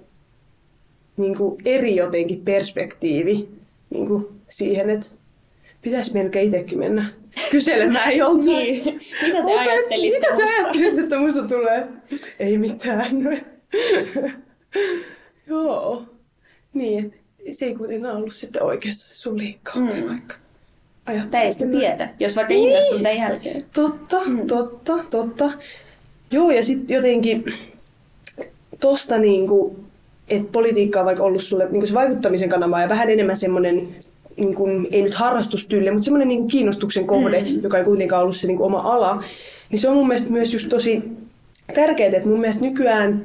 [1.16, 3.48] niin kuin, eri jotenkin perspektiivi
[3.90, 5.07] niin kuin, siihen, että
[5.83, 7.05] pitäisi melkein itsekin mennä
[7.50, 8.46] kyselemään joltain.
[8.46, 9.00] niin.
[9.22, 11.87] Mitä te ajattelitte Mitä te ajattelitte, että musta tulee?
[12.38, 13.40] Ei mitään.
[15.48, 16.13] Joo.
[16.75, 19.77] Niin, että se ei kuitenkaan ollut sitten oikeassa sun liikkaa.
[19.77, 20.07] Mm.
[20.09, 20.35] Vaikka
[21.31, 22.69] Teistä tiedä, jos vaikka niin.
[22.69, 23.65] innostun tämän jälkeen.
[23.75, 24.47] Totta, mm.
[24.47, 25.53] totta, totta.
[26.33, 27.45] Joo, ja sitten jotenkin
[28.81, 29.77] tosta niinku,
[30.29, 33.89] että politiikka on vaikka ollut sulle niinku se vaikuttamisen kanava ja vähän enemmän semmoinen,
[34.37, 37.63] niinku, ei nyt harrastustyyli, mutta semmoinen niinku kiinnostuksen kohde, mm.
[37.63, 39.25] joka ei kuitenkaan ollut se niinku oma ala.
[39.71, 41.03] Niin se on mun mielestä myös just tosi
[41.75, 43.25] tärkeää, että mun mielestä nykyään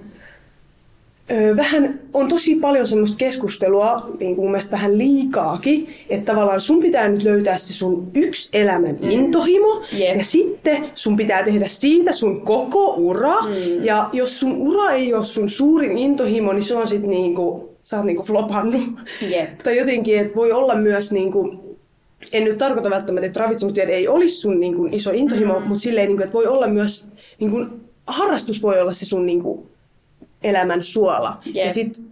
[1.58, 6.82] vähän on tosi paljon semmoista keskustelua, niin kuin mun mielestä vähän liikaakin, että tavallaan sun
[6.82, 9.10] pitää nyt löytää se sun yksi elämän mm.
[9.10, 10.18] intohimo, yep.
[10.18, 13.84] ja sitten sun pitää tehdä siitä sun koko ura, mm.
[13.84, 17.98] ja jos sun ura ei ole sun suurin intohimo, niin se on sitten niinku, sä
[17.98, 18.82] oot niinku flopannut.
[19.32, 19.58] Yep.
[19.63, 21.56] tai jotenkin, että voi olla myös niinku,
[22.34, 25.68] en nyt tarkoita välttämättä, että ravitsemustiede ei olisi sun niin kuin, iso intohimo, mm.
[25.68, 27.06] mutta silleen, niin kuin, että voi olla myös,
[27.39, 27.70] niin kuin,
[28.08, 29.70] harrastus voi olla se sun niin kuin,
[30.43, 31.41] elämän suola.
[31.45, 31.56] Yep.
[31.56, 32.06] Ja sitten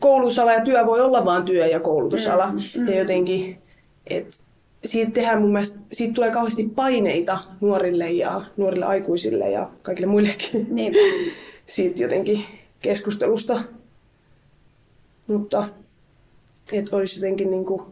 [0.00, 2.52] koulusala ja työ voi olla vaan työ- ja koulutusala.
[2.52, 2.60] Mm.
[2.76, 2.88] Mm.
[2.88, 3.58] Ja jotenkin,
[4.06, 4.36] että
[4.84, 10.66] siitä tehdään mun mielestä, siitä tulee kauheasti paineita nuorille ja nuorille aikuisille ja kaikille muillekin.
[10.70, 10.92] Niin.
[11.66, 12.44] siitä jotenkin
[12.80, 13.62] keskustelusta.
[15.26, 15.68] Mutta
[16.72, 17.82] että olisi jotenkin niin kuin,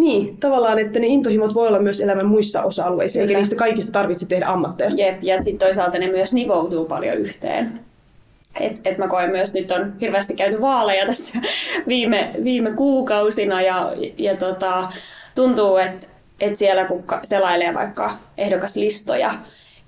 [0.00, 3.28] niin, tavallaan, että ne intohimot voi olla myös elämän muissa osa-alueissa, Kyllä.
[3.28, 4.90] eikä niistä kaikista tarvitse tehdä ammatteja.
[4.96, 7.80] Jep, ja sitten toisaalta ne myös nivoutuu paljon yhteen.
[8.60, 11.38] Et, et mä koen myös, nyt on hirveästi käyty vaaleja tässä
[11.88, 14.92] viime, viime kuukausina ja, ja tota,
[15.34, 16.06] tuntuu, että
[16.40, 19.34] et siellä kun selailee vaikka ehdokaslistoja,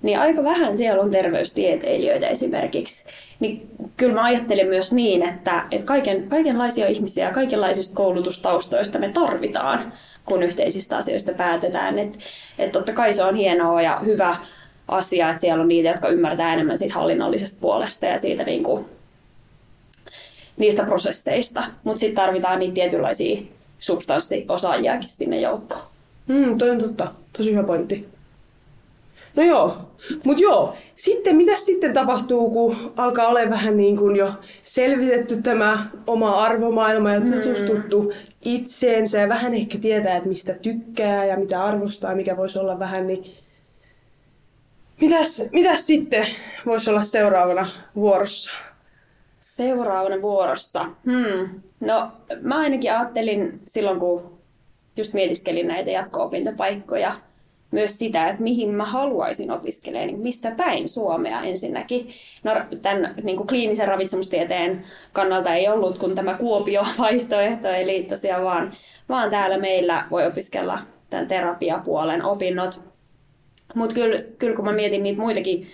[0.03, 3.05] niin aika vähän siellä on terveystieteilijöitä esimerkiksi.
[3.43, 9.09] Niin kyllä mä ajattelen myös niin, että, että kaiken, kaikenlaisia ihmisiä ja kaikenlaisista koulutustaustoista me
[9.09, 9.93] tarvitaan,
[10.25, 11.99] kun yhteisistä asioista päätetään.
[11.99, 12.19] Että
[12.59, 14.37] et totta kai se on hienoa ja hyvä
[14.89, 18.85] asia, että siellä on niitä, jotka ymmärtää enemmän siitä hallinnollisesta puolesta ja siitä niin kuin,
[20.57, 21.65] niistä prosesseista.
[21.85, 23.43] Mutta sitten tarvitaan niitä tietynlaisia
[23.79, 25.83] substanssiosaajia sinne joukkoon.
[26.27, 27.13] Mm, toi on totta.
[27.37, 28.12] Tosi hyvä pointti.
[29.37, 29.77] No joo,
[30.25, 30.75] mut joo.
[30.97, 37.13] Sitten mitä sitten tapahtuu, kun alkaa olla vähän niin kuin jo selvitetty tämä oma arvomaailma
[37.13, 38.11] ja tutustuttu mm.
[38.43, 43.07] itseensä ja vähän ehkä tietää, että mistä tykkää ja mitä arvostaa, mikä voisi olla vähän,
[43.07, 43.37] niin
[45.01, 46.27] mitäs, mitäs sitten
[46.67, 48.53] voisi olla seuraavana vuorossa?
[49.41, 50.85] Seuraavana vuorossa?
[50.85, 51.61] Hmm.
[51.81, 54.39] No mä ainakin ajattelin silloin, kun
[54.97, 57.13] just mietiskelin näitä jatko-opintopaikkoja,
[57.73, 62.09] myös sitä, että mihin mä haluaisin opiskella, niin missä päin Suomea ensinnäkin.
[62.45, 68.77] No, tämän niin kuin kliinisen ravitsemustieteen kannalta ei ollut kuin tämä Kuopio-vaihtoehto, eli tosiaan vaan,
[69.09, 70.79] vaan täällä meillä voi opiskella
[71.11, 72.83] tämän terapiapuolen opinnot.
[73.75, 75.67] Mutta kyllä, kyllä kun mä mietin niitä muitakin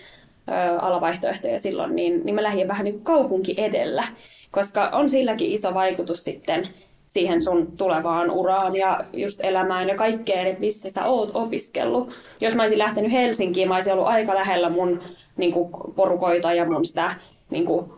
[0.48, 4.04] ö, alavaihtoehtoja silloin, niin, niin mä lähdin vähän niin kaupunki edellä,
[4.50, 6.68] koska on silläkin iso vaikutus sitten
[7.08, 12.12] siihen sun tulevaan uraan ja just elämään ja kaikkeen, että missä sä oot opiskellut.
[12.40, 15.02] Jos mä olisin lähtenyt Helsinkiin, mä olisin ollut aika lähellä mun
[15.36, 17.14] niin kuin, porukoita ja mun sitä
[17.50, 17.90] niin kuin,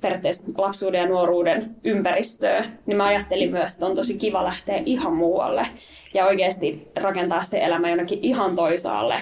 [0.00, 5.16] periaatteessa lapsuuden ja nuoruuden ympäristöä, niin mä ajattelin myös, että on tosi kiva lähteä ihan
[5.16, 5.66] muualle
[6.14, 9.14] ja oikeasti rakentaa se elämä jonnekin ihan toisaalle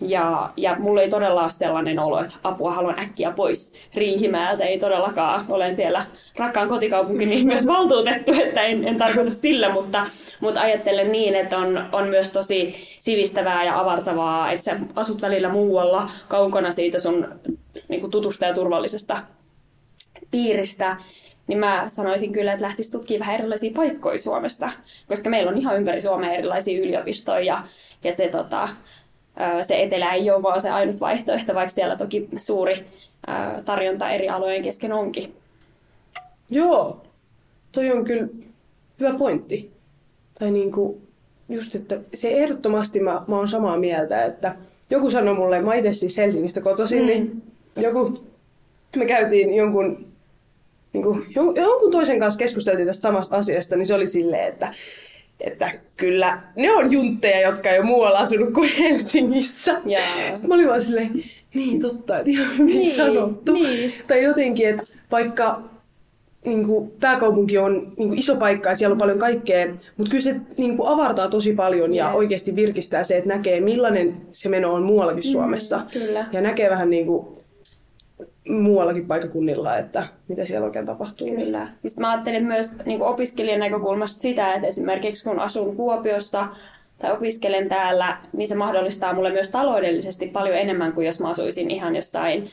[0.00, 4.64] ja, ja mulla ei todella ole sellainen olo, että apua haluan äkkiä pois Riihimäeltä.
[4.64, 5.44] Ei todellakaan.
[5.48, 6.06] Olen siellä
[6.36, 10.06] rakkaan kotikaupunkini myös valtuutettu, että en, en tarkoita sillä, mutta,
[10.40, 15.48] mutta ajattelen niin, että on, on myös tosi sivistävää ja avartavaa, että sä asut välillä
[15.48, 17.28] muualla kaukana siitä sun
[17.88, 19.22] niin kuin tutusta ja turvallisesta
[20.30, 20.96] piiristä
[21.46, 24.72] niin mä sanoisin kyllä, että lähtisi tutkimaan vähän erilaisia paikkoja Suomesta,
[25.08, 27.62] koska meillä on ihan ympäri Suomea erilaisia yliopistoja ja,
[28.04, 28.68] ja se tota,
[29.62, 32.86] se etelä ei ole vaan se ainut vaihtoehto, vaikka siellä toki suuri
[33.64, 35.34] tarjonta eri alojen kesken onkin.
[36.50, 37.02] Joo,
[37.72, 38.28] toi on kyllä
[39.00, 39.70] hyvä pointti.
[40.38, 41.00] Tai niinku,
[41.48, 44.56] just, että se ehdottomasti mä, mä oon samaa mieltä, että
[44.90, 47.06] joku sanoi mulle, mä itse siis Helsingistä kotoisin, mm.
[47.06, 47.42] niin
[47.76, 48.24] joku,
[48.96, 50.06] me käytiin jonkun,
[50.92, 54.74] niin kuin, jonkun toisen kanssa keskusteltiin tästä samasta asiasta, niin se oli silleen, että
[55.40, 59.80] että kyllä ne on juntteja, jotka ei ole muualla asunut kuin Helsingissä.
[59.88, 60.04] Yeah.
[60.26, 63.52] Sitten mä olin vaan silleen, niin totta, että ihan hyvin niin, sanottu.
[63.52, 63.92] Niin.
[64.06, 65.62] Tai jotenkin, että vaikka
[66.44, 70.22] niin kuin, pääkaupunki on niin kuin, iso paikka ja siellä on paljon kaikkea, mutta kyllä
[70.22, 72.16] se niin kuin, avartaa tosi paljon ja yeah.
[72.16, 75.86] oikeasti virkistää se, että näkee millainen se meno on muuallakin mm, Suomessa.
[75.92, 76.26] Kyllä.
[76.32, 77.26] Ja näkee vähän niin kuin,
[78.48, 81.28] muuallakin paikakunnilla, että mitä siellä oikein tapahtuu.
[81.28, 81.68] Kyllä.
[81.82, 86.48] Siis mä ajattelen myös niin opiskelijan näkökulmasta sitä, että esimerkiksi kun asun Kuopiossa
[86.98, 91.70] tai opiskelen täällä, niin se mahdollistaa mulle myös taloudellisesti paljon enemmän kuin jos mä asuisin
[91.70, 92.48] ihan jossain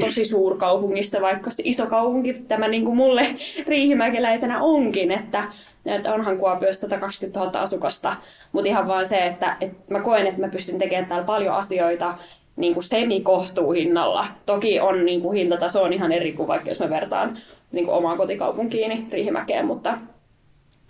[0.00, 3.26] tosi suurkaupungissa, vaikka se iso kaupunki tämä niin kuin mulle
[3.66, 5.44] riihimäkeläisenä onkin, että,
[5.86, 8.16] että onhan Kuopiossa 120 000 asukasta,
[8.52, 12.14] mutta ihan vaan se, että, että mä koen, että mä pystyn tekemään täällä paljon asioita,
[12.58, 14.26] niin kuin semikohtuuhinnalla.
[14.46, 17.38] Toki on niin kuin hintataso on ihan eri kuin vaikka jos mä vertaan
[17.72, 19.98] niin kuin omaa kotikaupunkiini Riihimäkeen, mutta,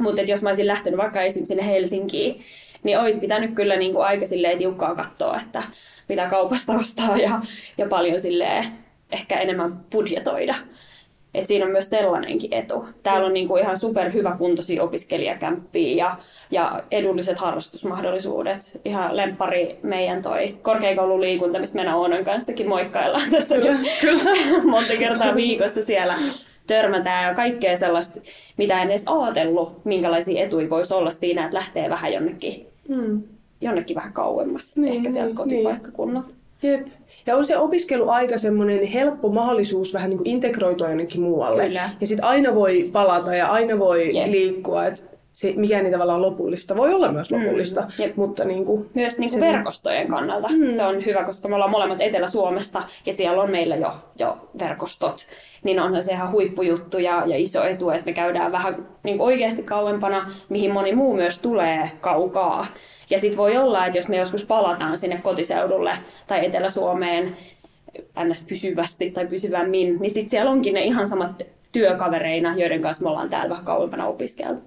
[0.00, 1.46] mutta jos mä olisin lähtenyt vaikka esim.
[1.46, 2.44] sinne Helsinkiin,
[2.82, 5.62] niin olisi pitänyt kyllä niin kuin aika silleen tiukkaa katsoa, että
[6.08, 7.40] mitä kaupasta ostaa ja,
[7.78, 8.20] ja paljon
[9.12, 10.54] ehkä enemmän budjetoida.
[11.34, 12.84] Et siinä on myös sellainenkin etu.
[13.02, 16.16] Täällä on niinku ihan superhyväkuntoisia opiskelijakämppiä ja,
[16.50, 18.80] ja edulliset harrastusmahdollisuudet.
[18.84, 24.30] Ihan lempari meidän toi korkeakoululiikunta, mistä meidän Oonan kanssakin moikkaillaan tässä kyllä, kyllä.
[24.70, 26.14] monta kertaa viikossa siellä
[26.66, 28.20] törmätään ja kaikkea sellaista,
[28.56, 33.22] mitä en edes ajatellut, minkälaisia etuja voisi olla siinä, että lähtee vähän jonnekin, mm.
[33.60, 36.34] jonnekin vähän kauemmas, niin, ehkä sieltä niin, kotipaikkakunnalta.
[36.62, 36.86] Jep.
[37.26, 41.66] Ja on se opiskeluaika semmoinen helppo mahdollisuus vähän niin kuin integroitua jonnekin muualle.
[41.66, 41.90] Kyllä.
[42.00, 44.30] Ja sitten aina voi palata ja aina voi Jep.
[44.30, 44.86] liikkua.
[44.86, 46.76] Et se, mikä ei tavallaan lopullista.
[46.76, 47.38] Voi olla myös mm.
[47.38, 48.12] lopullista, mm.
[48.16, 50.70] mutta niin kuin, Myös niin kuin verkostojen kannalta mm.
[50.70, 55.26] se on hyvä, koska me ollaan molemmat Etelä-Suomesta ja siellä on meillä jo, jo verkostot.
[55.64, 59.62] Niin onhan se ihan huippujuttu ja, ja iso etu, että me käydään vähän niin oikeasti
[59.62, 62.66] kauempana, mihin moni muu myös tulee kaukaa.
[63.10, 65.92] Ja sitten voi olla, että jos me joskus palataan sinne kotiseudulle
[66.26, 67.36] tai Etelä-Suomeen
[68.24, 68.44] ns.
[68.48, 73.30] pysyvästi tai pysyvämmin, niin sitten siellä onkin ne ihan samat työkavereina, joiden kanssa me ollaan
[73.30, 74.62] täällä vähän kauempana opiskeltu.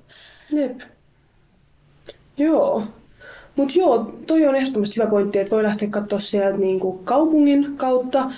[0.52, 0.80] Jep.
[2.38, 2.84] Joo.
[3.56, 8.32] Mutta joo, toi on ehdottomasti hyvä pointti, että voi lähteä katsoa sieltä niinku kaupungin kautta.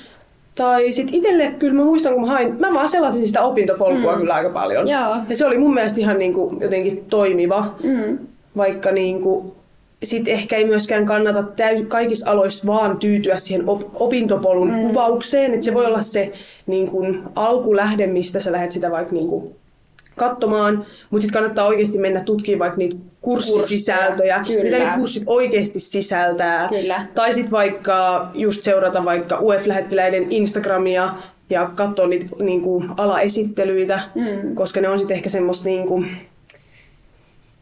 [0.55, 4.17] Tai sitten itselle, kyllä mä muistan, kun mä hain, mä vaan selasin sitä opintopolkua mm.
[4.17, 4.87] kyllä aika paljon.
[4.87, 5.15] Joo.
[5.29, 7.75] Ja se oli mun mielestä ihan niinku jotenkin toimiva.
[7.83, 8.17] Mm.
[8.57, 9.55] Vaikka niinku,
[10.03, 14.87] sitten ehkä ei myöskään kannata täys, kaikissa aloissa vaan tyytyä siihen op, opintopolun mm.
[14.87, 15.53] kuvaukseen.
[15.53, 16.31] Että se voi olla se
[16.67, 19.55] niin kun, alkulähde, mistä sä lähdet sitä vaikka niin kun,
[20.15, 24.63] katsomaan, mutta sitten kannattaa oikeasti mennä tutkimaan vaikka niitä kurssisisältöjä, Kyllä.
[24.63, 26.69] mitä ne kurssit oikeasti sisältää.
[26.69, 27.05] Kyllä.
[27.15, 31.13] Tai sitten vaikka just seurata vaikka UF-lähettiläiden Instagramia
[31.49, 34.55] ja katsoa niitä niin kuin, alaesittelyitä, mm.
[34.55, 36.07] koska ne on sitten ehkä semmoista niin kuin,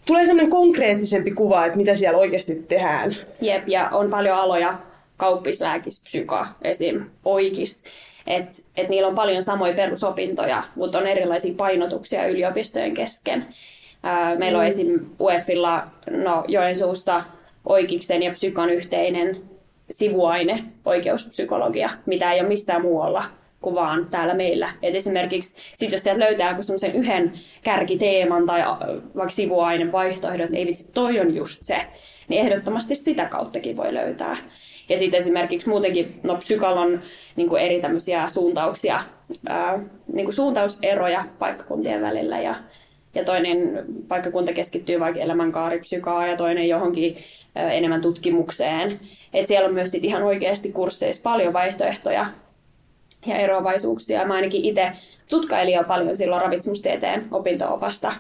[0.06, 3.16] tulee semmoinen konkreettisempi kuva, että mitä siellä oikeasti tehdään.
[3.42, 4.80] Jep, ja on paljon aloja,
[5.22, 7.06] kauppislääkis, psyka, esim.
[7.26, 7.84] oikis,
[8.28, 13.46] että et niillä on paljon samoja perusopintoja, mutta on erilaisia painotuksia yliopistojen kesken.
[14.04, 14.62] Ää, meillä mm.
[14.62, 15.00] on esim.
[15.20, 17.24] UEFilla no, Joensuussa
[17.66, 19.42] oikeiksen ja psykon yhteinen
[19.92, 23.24] sivuaine, oikeuspsykologia, mitä ei ole missään muualla
[23.62, 24.70] kuin vaan täällä meillä.
[24.82, 28.62] Et esimerkiksi sit jos sieltä löytää semmoisen yhden kärkiteeman tai
[29.16, 31.86] vaikka sivuaineen vaihtoehdot, että ei vitsi, toi on just se,
[32.28, 34.38] niin ehdottomasti sitä kauttakin voi löytää.
[34.91, 37.01] Ja sitten esimerkiksi muutenkin, no psykal on
[37.36, 39.04] niin kuin eri tämmöisiä suuntauksia,
[39.49, 39.80] ää,
[40.13, 42.56] niin kuin suuntauseroja paikkakuntien välillä ja,
[43.15, 47.15] ja toinen paikkakunta keskittyy vaikka elämänkaaripsykaa ja toinen johonkin
[47.56, 48.99] ää, enemmän tutkimukseen.
[49.34, 52.25] Et siellä on myös sit ihan oikeasti kursseissa paljon vaihtoehtoja
[53.25, 54.25] ja eroavaisuuksia.
[54.25, 54.91] Mä ainakin itse
[55.30, 58.13] tutkailin jo paljon silloin ravitsemustieteen opinto-opasta.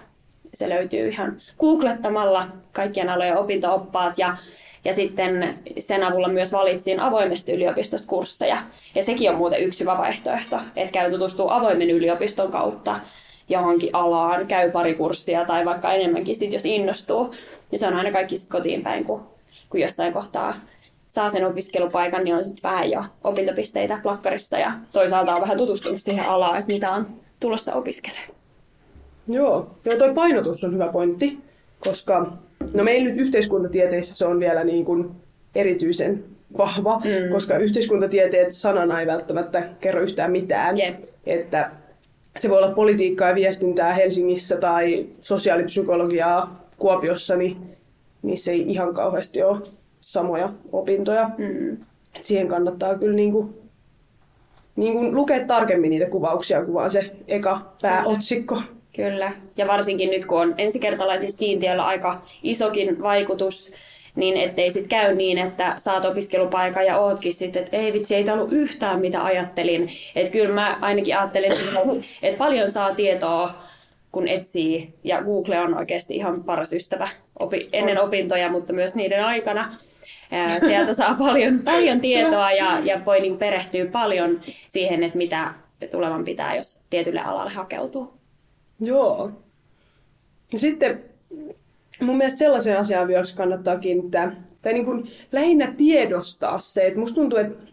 [0.53, 4.37] Se löytyy ihan googlettamalla kaikkien alojen opinto-oppaat ja
[4.85, 8.57] ja sitten sen avulla myös valitsin avoimesti yliopistosta kursseja.
[8.95, 12.99] Ja sekin on muuten yksi hyvä vaihtoehto, että käy tutustuu avoimen yliopiston kautta
[13.49, 17.33] johonkin alaan, käy pari kurssia tai vaikka enemmänkin sit, jos innostuu.
[17.71, 19.23] Ja se on aina kaikki sit kotiin päin, kun,
[19.69, 20.53] kun jossain kohtaa
[21.09, 26.01] saa sen opiskelupaikan, niin on sitten vähän jo opintopisteitä plakkarissa ja toisaalta on vähän tutustunut
[26.01, 27.07] siihen alaan, että mitä on
[27.39, 28.29] tulossa opiskelemaan.
[29.27, 31.39] Joo, joo toi painotus on hyvä pointti,
[31.79, 32.33] koska
[32.73, 35.11] No meillä nyt yhteiskuntatieteissä se on vielä niin kuin
[35.55, 36.23] erityisen
[36.57, 37.31] vahva, mm.
[37.31, 40.77] koska yhteiskuntatieteet sanana ei välttämättä kerro yhtään mitään.
[40.77, 40.95] Yep.
[41.25, 41.71] Että
[42.39, 47.57] se voi olla politiikkaa ja viestintää Helsingissä tai sosiaalipsykologiaa Kuopiossa, niin
[48.21, 49.61] niissä ei ihan kauheasti ole
[50.01, 51.29] samoja opintoja.
[51.37, 51.77] Mm.
[52.21, 53.53] Siihen kannattaa kyllä niin kuin,
[54.75, 58.61] niin kuin lukea tarkemmin niitä kuvauksia, kuin vaan se eka pääotsikko.
[58.95, 63.71] Kyllä, ja varsinkin nyt kun on ensikertalaisissa kiintiöllä aika isokin vaikutus,
[64.15, 68.29] niin ettei sitten käy niin, että saat opiskelupaikan ja ootkin sitten, että ei vitsi, ei
[68.29, 69.91] ollut yhtään mitä ajattelin.
[70.15, 71.51] Että kyllä mä ainakin ajattelin,
[72.21, 73.53] että paljon saa tietoa,
[74.11, 79.25] kun etsii, ja Google on oikeasti ihan paras ystävä opi- ennen opintoja, mutta myös niiden
[79.25, 79.73] aikana.
[80.67, 85.53] Sieltä saa paljon, paljon tietoa ja, ja voi niin perehtyä paljon siihen, että mitä
[85.91, 88.20] tulevan pitää, jos tietylle alalle hakeutuu.
[88.81, 89.31] Joo.
[90.55, 91.03] Sitten
[92.01, 97.15] mun mielestä sellaisen asian myös kannattaa kiinnittää, tai niin kuin lähinnä tiedostaa se, että musta
[97.15, 97.71] tuntuu, että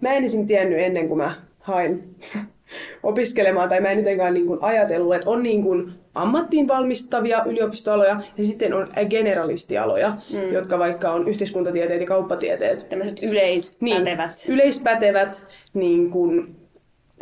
[0.00, 0.46] mä en esim.
[0.46, 2.16] tiennyt ennen kuin mä hain
[3.02, 8.20] opiskelemaan, tai mä en jotenkaan niin kuin ajatellut, että on niin kuin ammattiin valmistavia yliopistoaloja
[8.38, 10.52] ja sitten on generalistialoja, mm.
[10.52, 12.88] jotka vaikka on yhteiskuntatieteet ja kauppatieteet.
[12.88, 14.44] Tällaiset yleispätevät.
[14.46, 16.59] Niin, yleispätevät niin kuin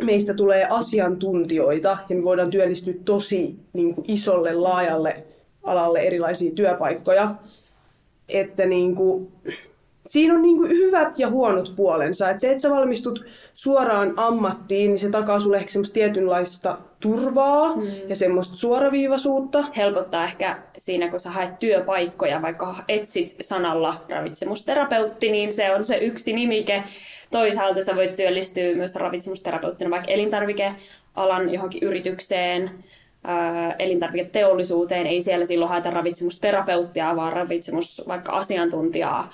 [0.01, 5.23] meistä tulee asiantuntijoita ja me voidaan työllistyä tosi niin kuin isolle, laajalle
[5.63, 7.35] alalle erilaisia työpaikkoja.
[8.29, 9.31] Että niin kuin,
[10.07, 12.29] siinä on niinku hyvät ja huonot puolensa.
[12.29, 17.75] Et se, että sä valmistut suoraan ammattiin, niin se takaa sulle ehkä semmoista tietynlaista turvaa
[17.75, 17.83] mm.
[18.07, 19.65] ja semmoista suoraviivaisuutta.
[19.77, 25.97] Helpottaa ehkä siinä, kun sä haet työpaikkoja, vaikka etsit sanalla ravitsemusterapeutti, niin se on se
[25.97, 26.83] yksi nimike.
[27.31, 32.71] Toisaalta sä voit työllistyä myös ravitsemusterapeuttina vaikka elintarvikealan johonkin yritykseen,
[33.79, 35.07] elintarviketeollisuuteen.
[35.07, 39.33] Ei siellä silloin haeta ravitsemusterapeuttia, vaan ravitsemus vaikka asiantuntijaa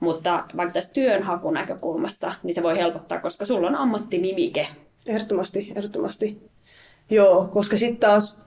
[0.00, 4.68] mutta vaikka tässä työnhakunäkökulmassa, niin se voi helpottaa, koska sulla on ammattinimike.
[5.06, 6.50] Ehdottomasti, ehdottomasti.
[7.10, 8.42] Joo, koska sitten taas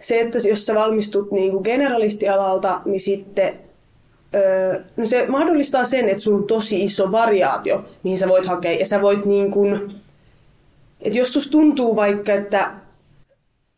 [0.00, 3.58] se, että jos sä valmistut niin kuin generalistialalta, niin sitten
[4.34, 8.72] öö, no se mahdollistaa sen, että sulla on tosi iso variaatio, mihin sä voit hakea.
[8.72, 9.90] Ja sä voit niin kuin,
[11.00, 12.70] että jos susta tuntuu vaikka, että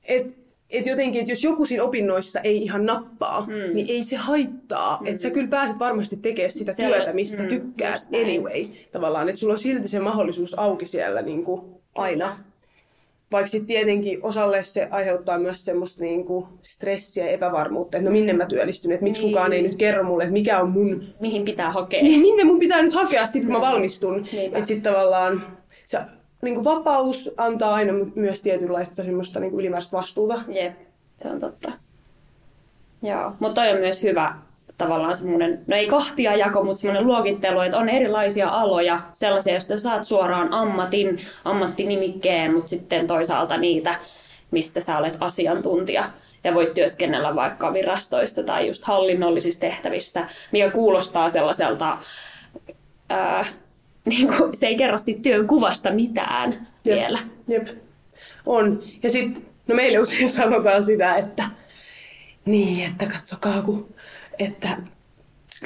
[0.05, 0.39] et,
[0.71, 3.75] et jotenkin, että jos joku siinä opinnoissa ei ihan nappaa, mm.
[3.75, 4.99] niin ei se haittaa.
[5.01, 5.07] Mm.
[5.07, 8.67] Että sä kyllä pääset varmasti tekemään sitä se, työtä, mistä mm, tykkäät anyway.
[8.93, 11.61] Tavallaan, että sulla on silti se mahdollisuus auki siellä niin kuin
[11.95, 12.39] aina.
[13.33, 18.13] Vaikka sitten tietenkin osalle se aiheuttaa myös semmoista niin kuin stressiä ja epävarmuutta, että no
[18.13, 19.33] minne mä työllistyn, että miksi niin.
[19.33, 21.05] kukaan ei nyt kerro mulle, että mikä on mun...
[21.21, 22.03] Mihin pitää hakea.
[22.03, 24.27] Niin, minne mun pitää nyt hakea sitten, kun mä valmistun.
[24.33, 25.43] Että sitten tavallaan
[25.87, 25.99] se
[26.43, 30.43] niin kuin vapaus antaa aina myös tietynlaista semmoista niin kuin ylimääräistä vastuuta.
[30.49, 30.75] Jep,
[31.17, 31.73] se on totta.
[33.03, 34.35] Joo, mutta toi on myös hyvä
[34.79, 39.79] tavallaan semmoinen, no ei kahtia jako, mutta semmoinen luokittelu, että on erilaisia aloja, sellaisia, joista
[39.79, 43.95] saat suoraan ammatin, ammattinimikkeen, mutta sitten toisaalta niitä,
[44.51, 46.05] mistä sä olet asiantuntija
[46.45, 51.99] ja voit työskennellä vaikka virastoista tai just hallinnollisista tehtävissä, mikä kuulostaa sellaiselta
[53.09, 53.45] ää,
[54.05, 57.19] niin kuin, se ei kerro siitä työn kuvasta mitään jep, vielä.
[57.49, 57.69] Jep,
[58.47, 58.83] on.
[59.03, 61.45] Ja sitten, no meille usein sanotaan sitä, että
[62.45, 63.95] niin, että katsokaa, kun,
[64.39, 64.69] että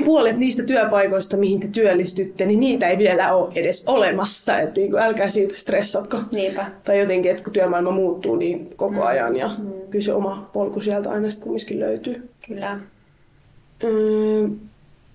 [0.05, 4.59] puolet niistä työpaikoista, mihin te työllistytte, niin niitä ei vielä ole edes olemassa.
[4.59, 6.19] Että niin kuin, älkää siitä stressatko.
[6.33, 6.71] Niinpä.
[6.85, 9.07] Tai jotenkin, että kun työmaailma muuttuu niin koko mm.
[9.07, 9.71] ajan ja mm.
[9.91, 12.31] kyllä se oma polku sieltä aina sitten kumminkin löytyy.
[12.49, 12.81] Kyllä.
[13.83, 14.59] Mm,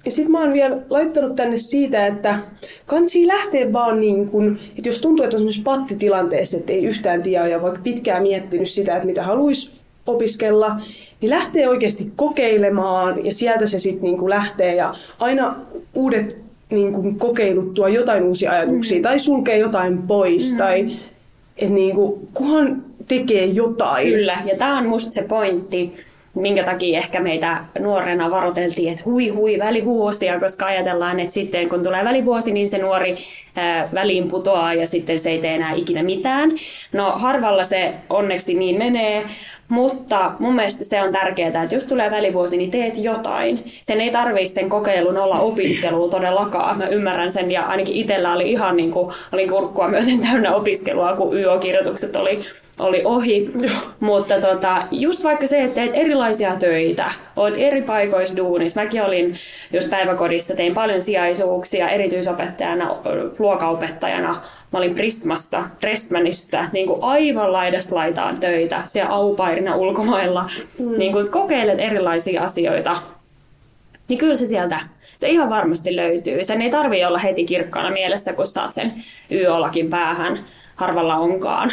[0.05, 2.39] ja sitten mä oon vielä laittanut tänne siitä, että
[2.85, 7.23] kansi lähtee vaan niin kun, että jos tuntuu, että on semmoisessa pattitilanteessa, että ei yhtään
[7.23, 9.71] tiedä ja vaikka pitkään miettinyt sitä, että mitä haluaisi
[10.07, 10.75] opiskella,
[11.21, 15.55] niin lähtee oikeasti kokeilemaan ja sieltä se sitten niin lähtee ja aina
[15.93, 19.03] uudet niin kuin kokeilut tuo jotain uusia ajatuksia mm.
[19.03, 20.57] tai sulkee jotain pois mm.
[20.57, 20.87] tai
[21.57, 24.07] että niin kuin, kunhan tekee jotain.
[24.07, 25.93] Kyllä, ja tämä on musta se pointti,
[26.35, 31.83] minkä takia ehkä meitä nuorena varoiteltiin, että hui hui välivuosia, koska ajatellaan, että sitten kun
[31.83, 33.15] tulee välivuosi, niin se nuori
[33.55, 36.51] ää, väliin putoaa ja sitten se ei tee enää ikinä mitään.
[36.93, 39.25] No harvalla se onneksi niin menee,
[39.69, 43.71] mutta mun mielestä se on tärkeää, että jos tulee välivuosi, niin teet jotain.
[43.83, 46.77] Sen ei tarvitse sen kokeilun olla opiskelua todellakaan.
[46.77, 51.15] Mä ymmärrän sen ja ainakin itsellä oli ihan niin kuin, olin kurkkua myöten täynnä opiskelua,
[51.15, 52.39] kun YO-kirjoitukset oli,
[52.79, 53.51] oli ohi.
[53.99, 58.81] Mutta tota, just vaikka se, että teet erilaisia töitä, oot eri paikoissa duunissa.
[58.81, 59.35] Mäkin olin
[59.73, 62.97] just päiväkodissa, tein paljon sijaisuuksia erityisopettajana,
[63.39, 64.41] luokaopettajana
[64.75, 70.49] Mä olin Prismasta, Dressmanissa, niin kuin aivan laidasta laitaan töitä siellä aupairina ulkomailla.
[70.79, 70.97] Mm.
[70.97, 72.97] Niin kuin kokeilet erilaisia asioita.
[74.09, 74.79] Niin kyllä se sieltä,
[75.17, 76.43] se ihan varmasti löytyy.
[76.43, 78.93] Sen ei tarvi olla heti kirkkaana mielessä, kun saat sen
[79.31, 80.39] yöolakin päähän.
[80.75, 81.71] Harvalla onkaan.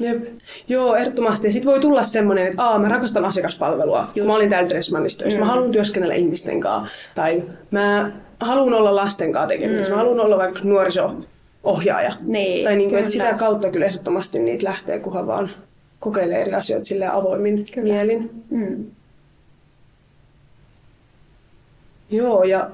[0.00, 0.24] Jep.
[0.68, 1.46] Joo, ehdottomasti.
[1.46, 4.10] Ja sitten voi tulla semmoinen, että Aa, mä rakastan asiakaspalvelua.
[4.14, 4.26] Just.
[4.26, 5.38] Mä olin täällä Dressmanissa töissä.
[5.38, 5.46] Mm.
[5.46, 6.90] Mä haluan työskennellä ihmisten kanssa.
[7.14, 9.92] Tai mä haluan olla lasten kanssa tekemisissä.
[9.92, 9.96] Mm.
[9.96, 11.14] Mä haluan olla vaikka nuoriso
[11.64, 12.12] ohjaaja.
[12.20, 15.50] Niin, tai niin kuin, että sitä kautta kyllä ehdottomasti niitä lähtee, kunhan vaan
[16.00, 17.92] kokeilee eri asioita sille avoimin kyllä.
[17.92, 18.30] mielin.
[18.50, 18.84] Mm.
[22.10, 22.70] Joo, ja,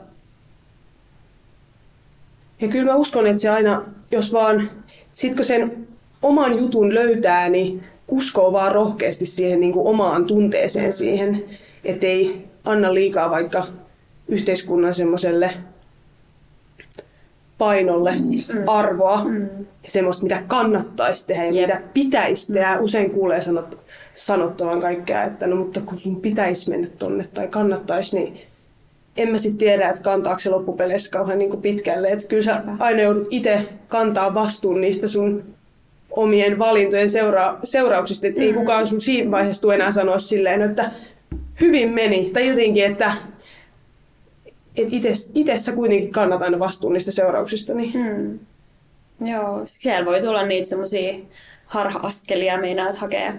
[2.60, 4.70] ja kyllä mä uskon, että se aina, jos vaan,
[5.12, 5.88] sit kun sen
[6.22, 10.92] oman jutun löytää, niin uskoo vaan rohkeasti siihen niin kuin omaan tunteeseen mm.
[10.92, 11.44] siihen,
[11.84, 13.64] ettei anna liikaa vaikka
[14.28, 15.50] yhteiskunnan semmoiselle
[17.58, 18.42] painolle mm.
[18.66, 19.48] arvoa mm.
[19.88, 21.68] semmoista, mitä kannattaisi tehdä ja yep.
[21.68, 22.80] mitä pitäisi tehdä.
[22.80, 23.78] Usein kuulee sanot,
[24.14, 28.40] sanottavan kaikkea, että no mutta kun sun pitäisi mennä tonne tai kannattaisi, niin
[29.16, 32.08] en mä sitten tiedä, että kantaako se loppupeleissä kauhean niin kuin pitkälle.
[32.08, 35.44] Että kyllä sä aina joudut itse kantaa vastuun niistä sun
[36.16, 38.26] omien valintojen seura- seurauksista.
[38.26, 38.46] Että mm.
[38.46, 40.90] ei kukaan sun siinä vaiheessa tule enää sanoa silleen, että
[41.60, 42.30] hyvin meni.
[42.32, 43.12] Tai jotenkin, että
[44.76, 44.92] että
[45.34, 47.74] itse sä kuitenkin kannat aina vastuun niistä seurauksista.
[47.74, 47.92] Niin...
[47.92, 48.38] Hmm.
[49.28, 51.14] Joo, siellä voi tulla niitä semmoisia
[51.66, 53.32] harha-askelia, meinaat hakea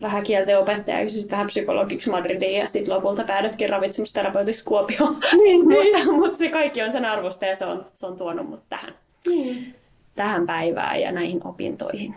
[0.00, 5.16] vähän kielten opettajaksi, sitten vähän psykologiksi Madridiin ja sitten lopulta päädytkin ravitsemusterapeutiksi Kuopioon.
[5.32, 8.62] Niin, mutta, mutta se kaikki on sen arvosta ja se on, se on tuonut mut
[8.68, 8.94] tähän,
[9.26, 9.74] Niin.
[10.18, 12.14] Tähän päivään ja näihin opintoihin.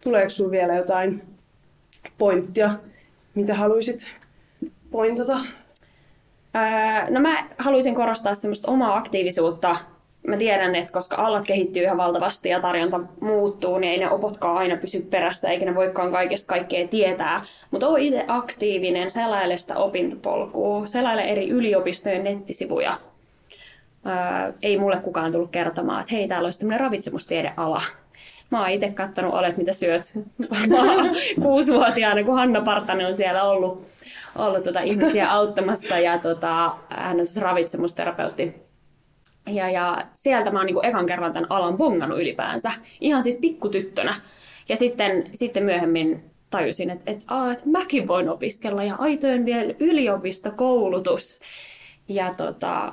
[0.00, 1.22] Tuleeko sinulla vielä jotain
[2.18, 2.70] pointtia,
[3.34, 4.08] mitä haluaisit
[4.90, 5.40] pointata?
[6.56, 9.76] Öö, no mä haluaisin korostaa semmoista omaa aktiivisuutta.
[10.26, 14.56] Mä tiedän, että koska alat kehittyy ihan valtavasti ja tarjonta muuttuu, niin ei ne opotkaan
[14.56, 17.42] aina pysy perässä, eikä ne voikaan kaikesta kaikkea tietää.
[17.70, 22.96] Mutta oo itse aktiivinen, selaile sitä opintopolkua, selaile eri yliopistojen nettisivuja.
[24.06, 27.82] Öö, ei mulle kukaan tullut kertomaan, että hei, täällä olisi tämmöinen ravitsemustiedeala.
[28.50, 30.12] Mä oon itse kattonut Olet mitä syöt
[30.50, 31.10] varmaan
[31.42, 33.86] kuusivuotiaana, kun Hanna Partanen on siellä ollut,
[34.36, 38.54] ollut tota ihmisiä auttamassa ja tota, hän on siis ravitsemusterapeutti.
[39.46, 44.14] Ja, ja sieltä mä oon niinku ekan kerran tämän alan bongannut ylipäänsä, ihan siis pikkutyttönä.
[44.68, 49.74] Ja sitten, sitten myöhemmin tajusin, että, että, aa, että mäkin voin opiskella ja aitoin vielä
[49.80, 51.40] yliopistokoulutus.
[52.08, 52.92] Ja tota,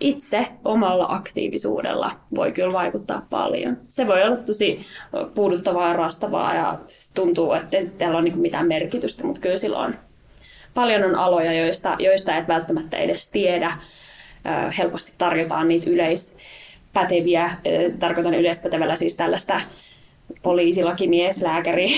[0.00, 3.76] itse omalla aktiivisuudella voi kyllä vaikuttaa paljon.
[3.88, 4.80] Se voi olla tosi
[5.34, 6.78] puuduttavaa rastavaa ja
[7.14, 9.94] tuntuu, että täällä on niin mitään merkitystä, mutta kyllä silloin
[10.74, 13.72] paljon on aloja, joista, joista et välttämättä edes tiedä.
[14.78, 17.50] Helposti tarjotaan niitä yleispäteviä,
[17.98, 19.60] tarkoitan yleispätevällä siis tällaista
[20.42, 21.88] poliisilakimies, lääkäri,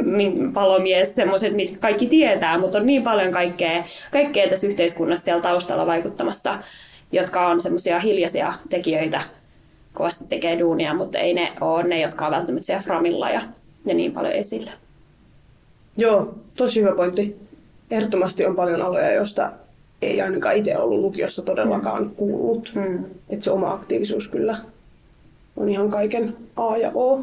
[0.54, 5.86] palomies, semmoiset, mitkä kaikki tietää, mutta on niin paljon kaikkea, kaikkea tässä yhteiskunnassa siellä taustalla
[5.86, 6.58] vaikuttamassa,
[7.12, 9.20] jotka on semmoisia hiljaisia tekijöitä,
[9.92, 13.42] kovasti tekee duunia, mutta ei ne ole ne, jotka on välttämättä siellä framilla ja,
[13.86, 14.72] ja niin paljon esillä.
[15.96, 17.36] Joo, tosi hyvä pointti.
[17.90, 19.52] Ehdottomasti on paljon aloja, joista
[20.02, 22.72] ei ainakaan itse ollut lukiossa todellakaan kuullut.
[22.74, 23.04] Mm.
[23.28, 24.58] Että se oma aktiivisuus kyllä
[25.56, 27.20] on ihan kaiken A ja O.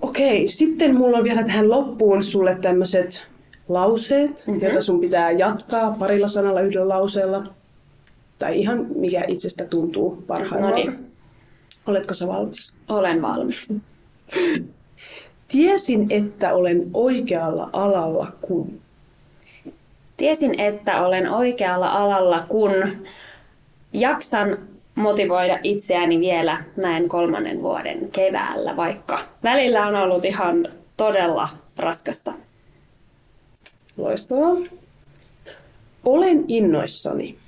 [0.00, 3.26] Okei, sitten mulla on vielä tähän loppuun sulle tämmöiset
[3.68, 4.62] lauseet, Mhm.
[4.62, 7.44] joita sun pitää jatkaa parilla sanalla yhdellä lauseella.
[8.44, 10.76] Tai ihan mikä itsestä tuntuu parhaimmalta.
[10.76, 11.12] No niin.
[11.86, 12.72] Oletko sä valmis?
[12.88, 13.80] Olen valmis.
[15.48, 18.80] Tiesin, että olen oikealla alalla, kun...
[20.16, 22.72] Tiesin, että olen oikealla alalla, kun
[23.92, 24.58] jaksan
[24.94, 32.32] motivoida itseäni vielä näin kolmannen vuoden keväällä, vaikka välillä on ollut ihan todella raskasta.
[33.96, 34.56] Loistavaa.
[36.04, 37.43] Olen innoissani.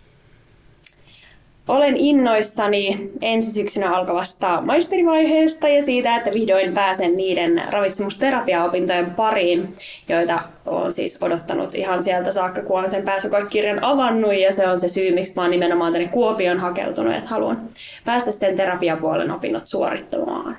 [1.68, 9.72] Olen innoissani ensi syksynä alkavasta maisterivaiheesta ja siitä, että vihdoin pääsen niiden ravitsemusterapiaopintojen pariin,
[10.08, 14.34] joita olen siis odottanut ihan sieltä saakka, kun olen sen pääsykoekirjan avannut.
[14.34, 17.68] Ja se on se syy, miksi mä oon nimenomaan tänne Kuopioon hakeutunut, että haluan
[18.04, 20.58] päästä sitten terapiapuolen opinnot suorittamaan.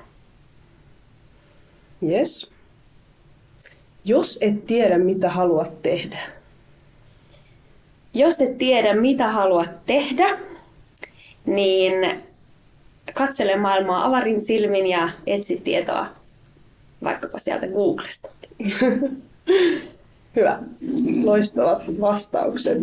[2.02, 2.50] Yes.
[4.04, 6.18] Jos et tiedä, mitä haluat tehdä.
[8.14, 10.38] Jos et tiedä, mitä haluat tehdä,
[11.54, 12.22] niin
[13.14, 16.06] katsele maailmaa avarin silmin ja etsi tietoa
[17.04, 18.28] vaikkapa sieltä Googlesta.
[20.36, 20.58] Hyvä.
[21.24, 22.78] Loistavat vastaukset.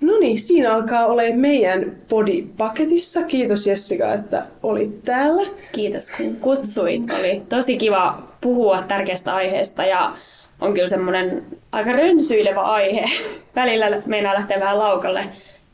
[0.00, 3.22] No niin, siinä alkaa olla meidän podi-paketissa.
[3.22, 5.42] Kiitos Jessica, että olit täällä.
[5.72, 7.02] Kiitos kun kutsuit.
[7.18, 10.12] Oli tosi kiva puhua tärkeästä aiheesta ja
[10.60, 13.10] on kyllä semmoinen aika rönsyilevä aihe.
[13.56, 15.24] Välillä meinaa lähteä vähän laukalle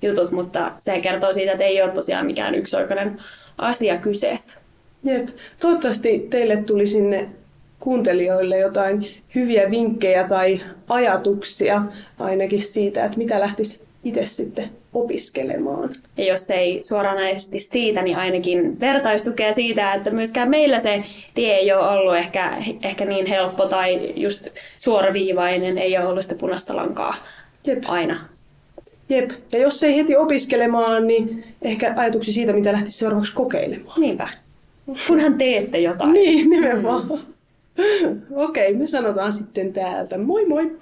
[0.02, 3.18] jutut, mutta se kertoo siitä, että ei ole tosiaan mikään yksioikoinen
[3.58, 4.54] asia kyseessä.
[5.04, 5.28] Jep.
[5.60, 7.28] Toivottavasti teille tuli sinne
[7.80, 11.82] kuuntelijoille jotain hyviä vinkkejä tai ajatuksia
[12.18, 15.90] ainakin siitä, että mitä lähtisi itse sitten opiskelemaan.
[16.16, 21.02] Ja jos ei suoranaisesti siitä, niin ainakin vertaistukea siitä, että myöskään meillä se
[21.34, 26.34] tie ei ole ollut ehkä, ehkä niin helppo tai just suoraviivainen, ei ole ollut sitä
[26.34, 27.14] punaista lankaa
[27.66, 27.82] Jep.
[27.86, 28.20] aina.
[29.08, 29.30] Jep.
[29.52, 34.00] Ja jos ei heti opiskelemaan, niin ehkä ajatuksia siitä, mitä lähtisi seuraavaksi kokeilemaan.
[34.00, 34.28] Niinpä.
[35.08, 36.12] Kunhan teette jotain.
[36.12, 37.02] Niin, nimenomaan.
[38.34, 40.18] Okei, me sanotaan sitten täältä.
[40.18, 40.78] Moi moi!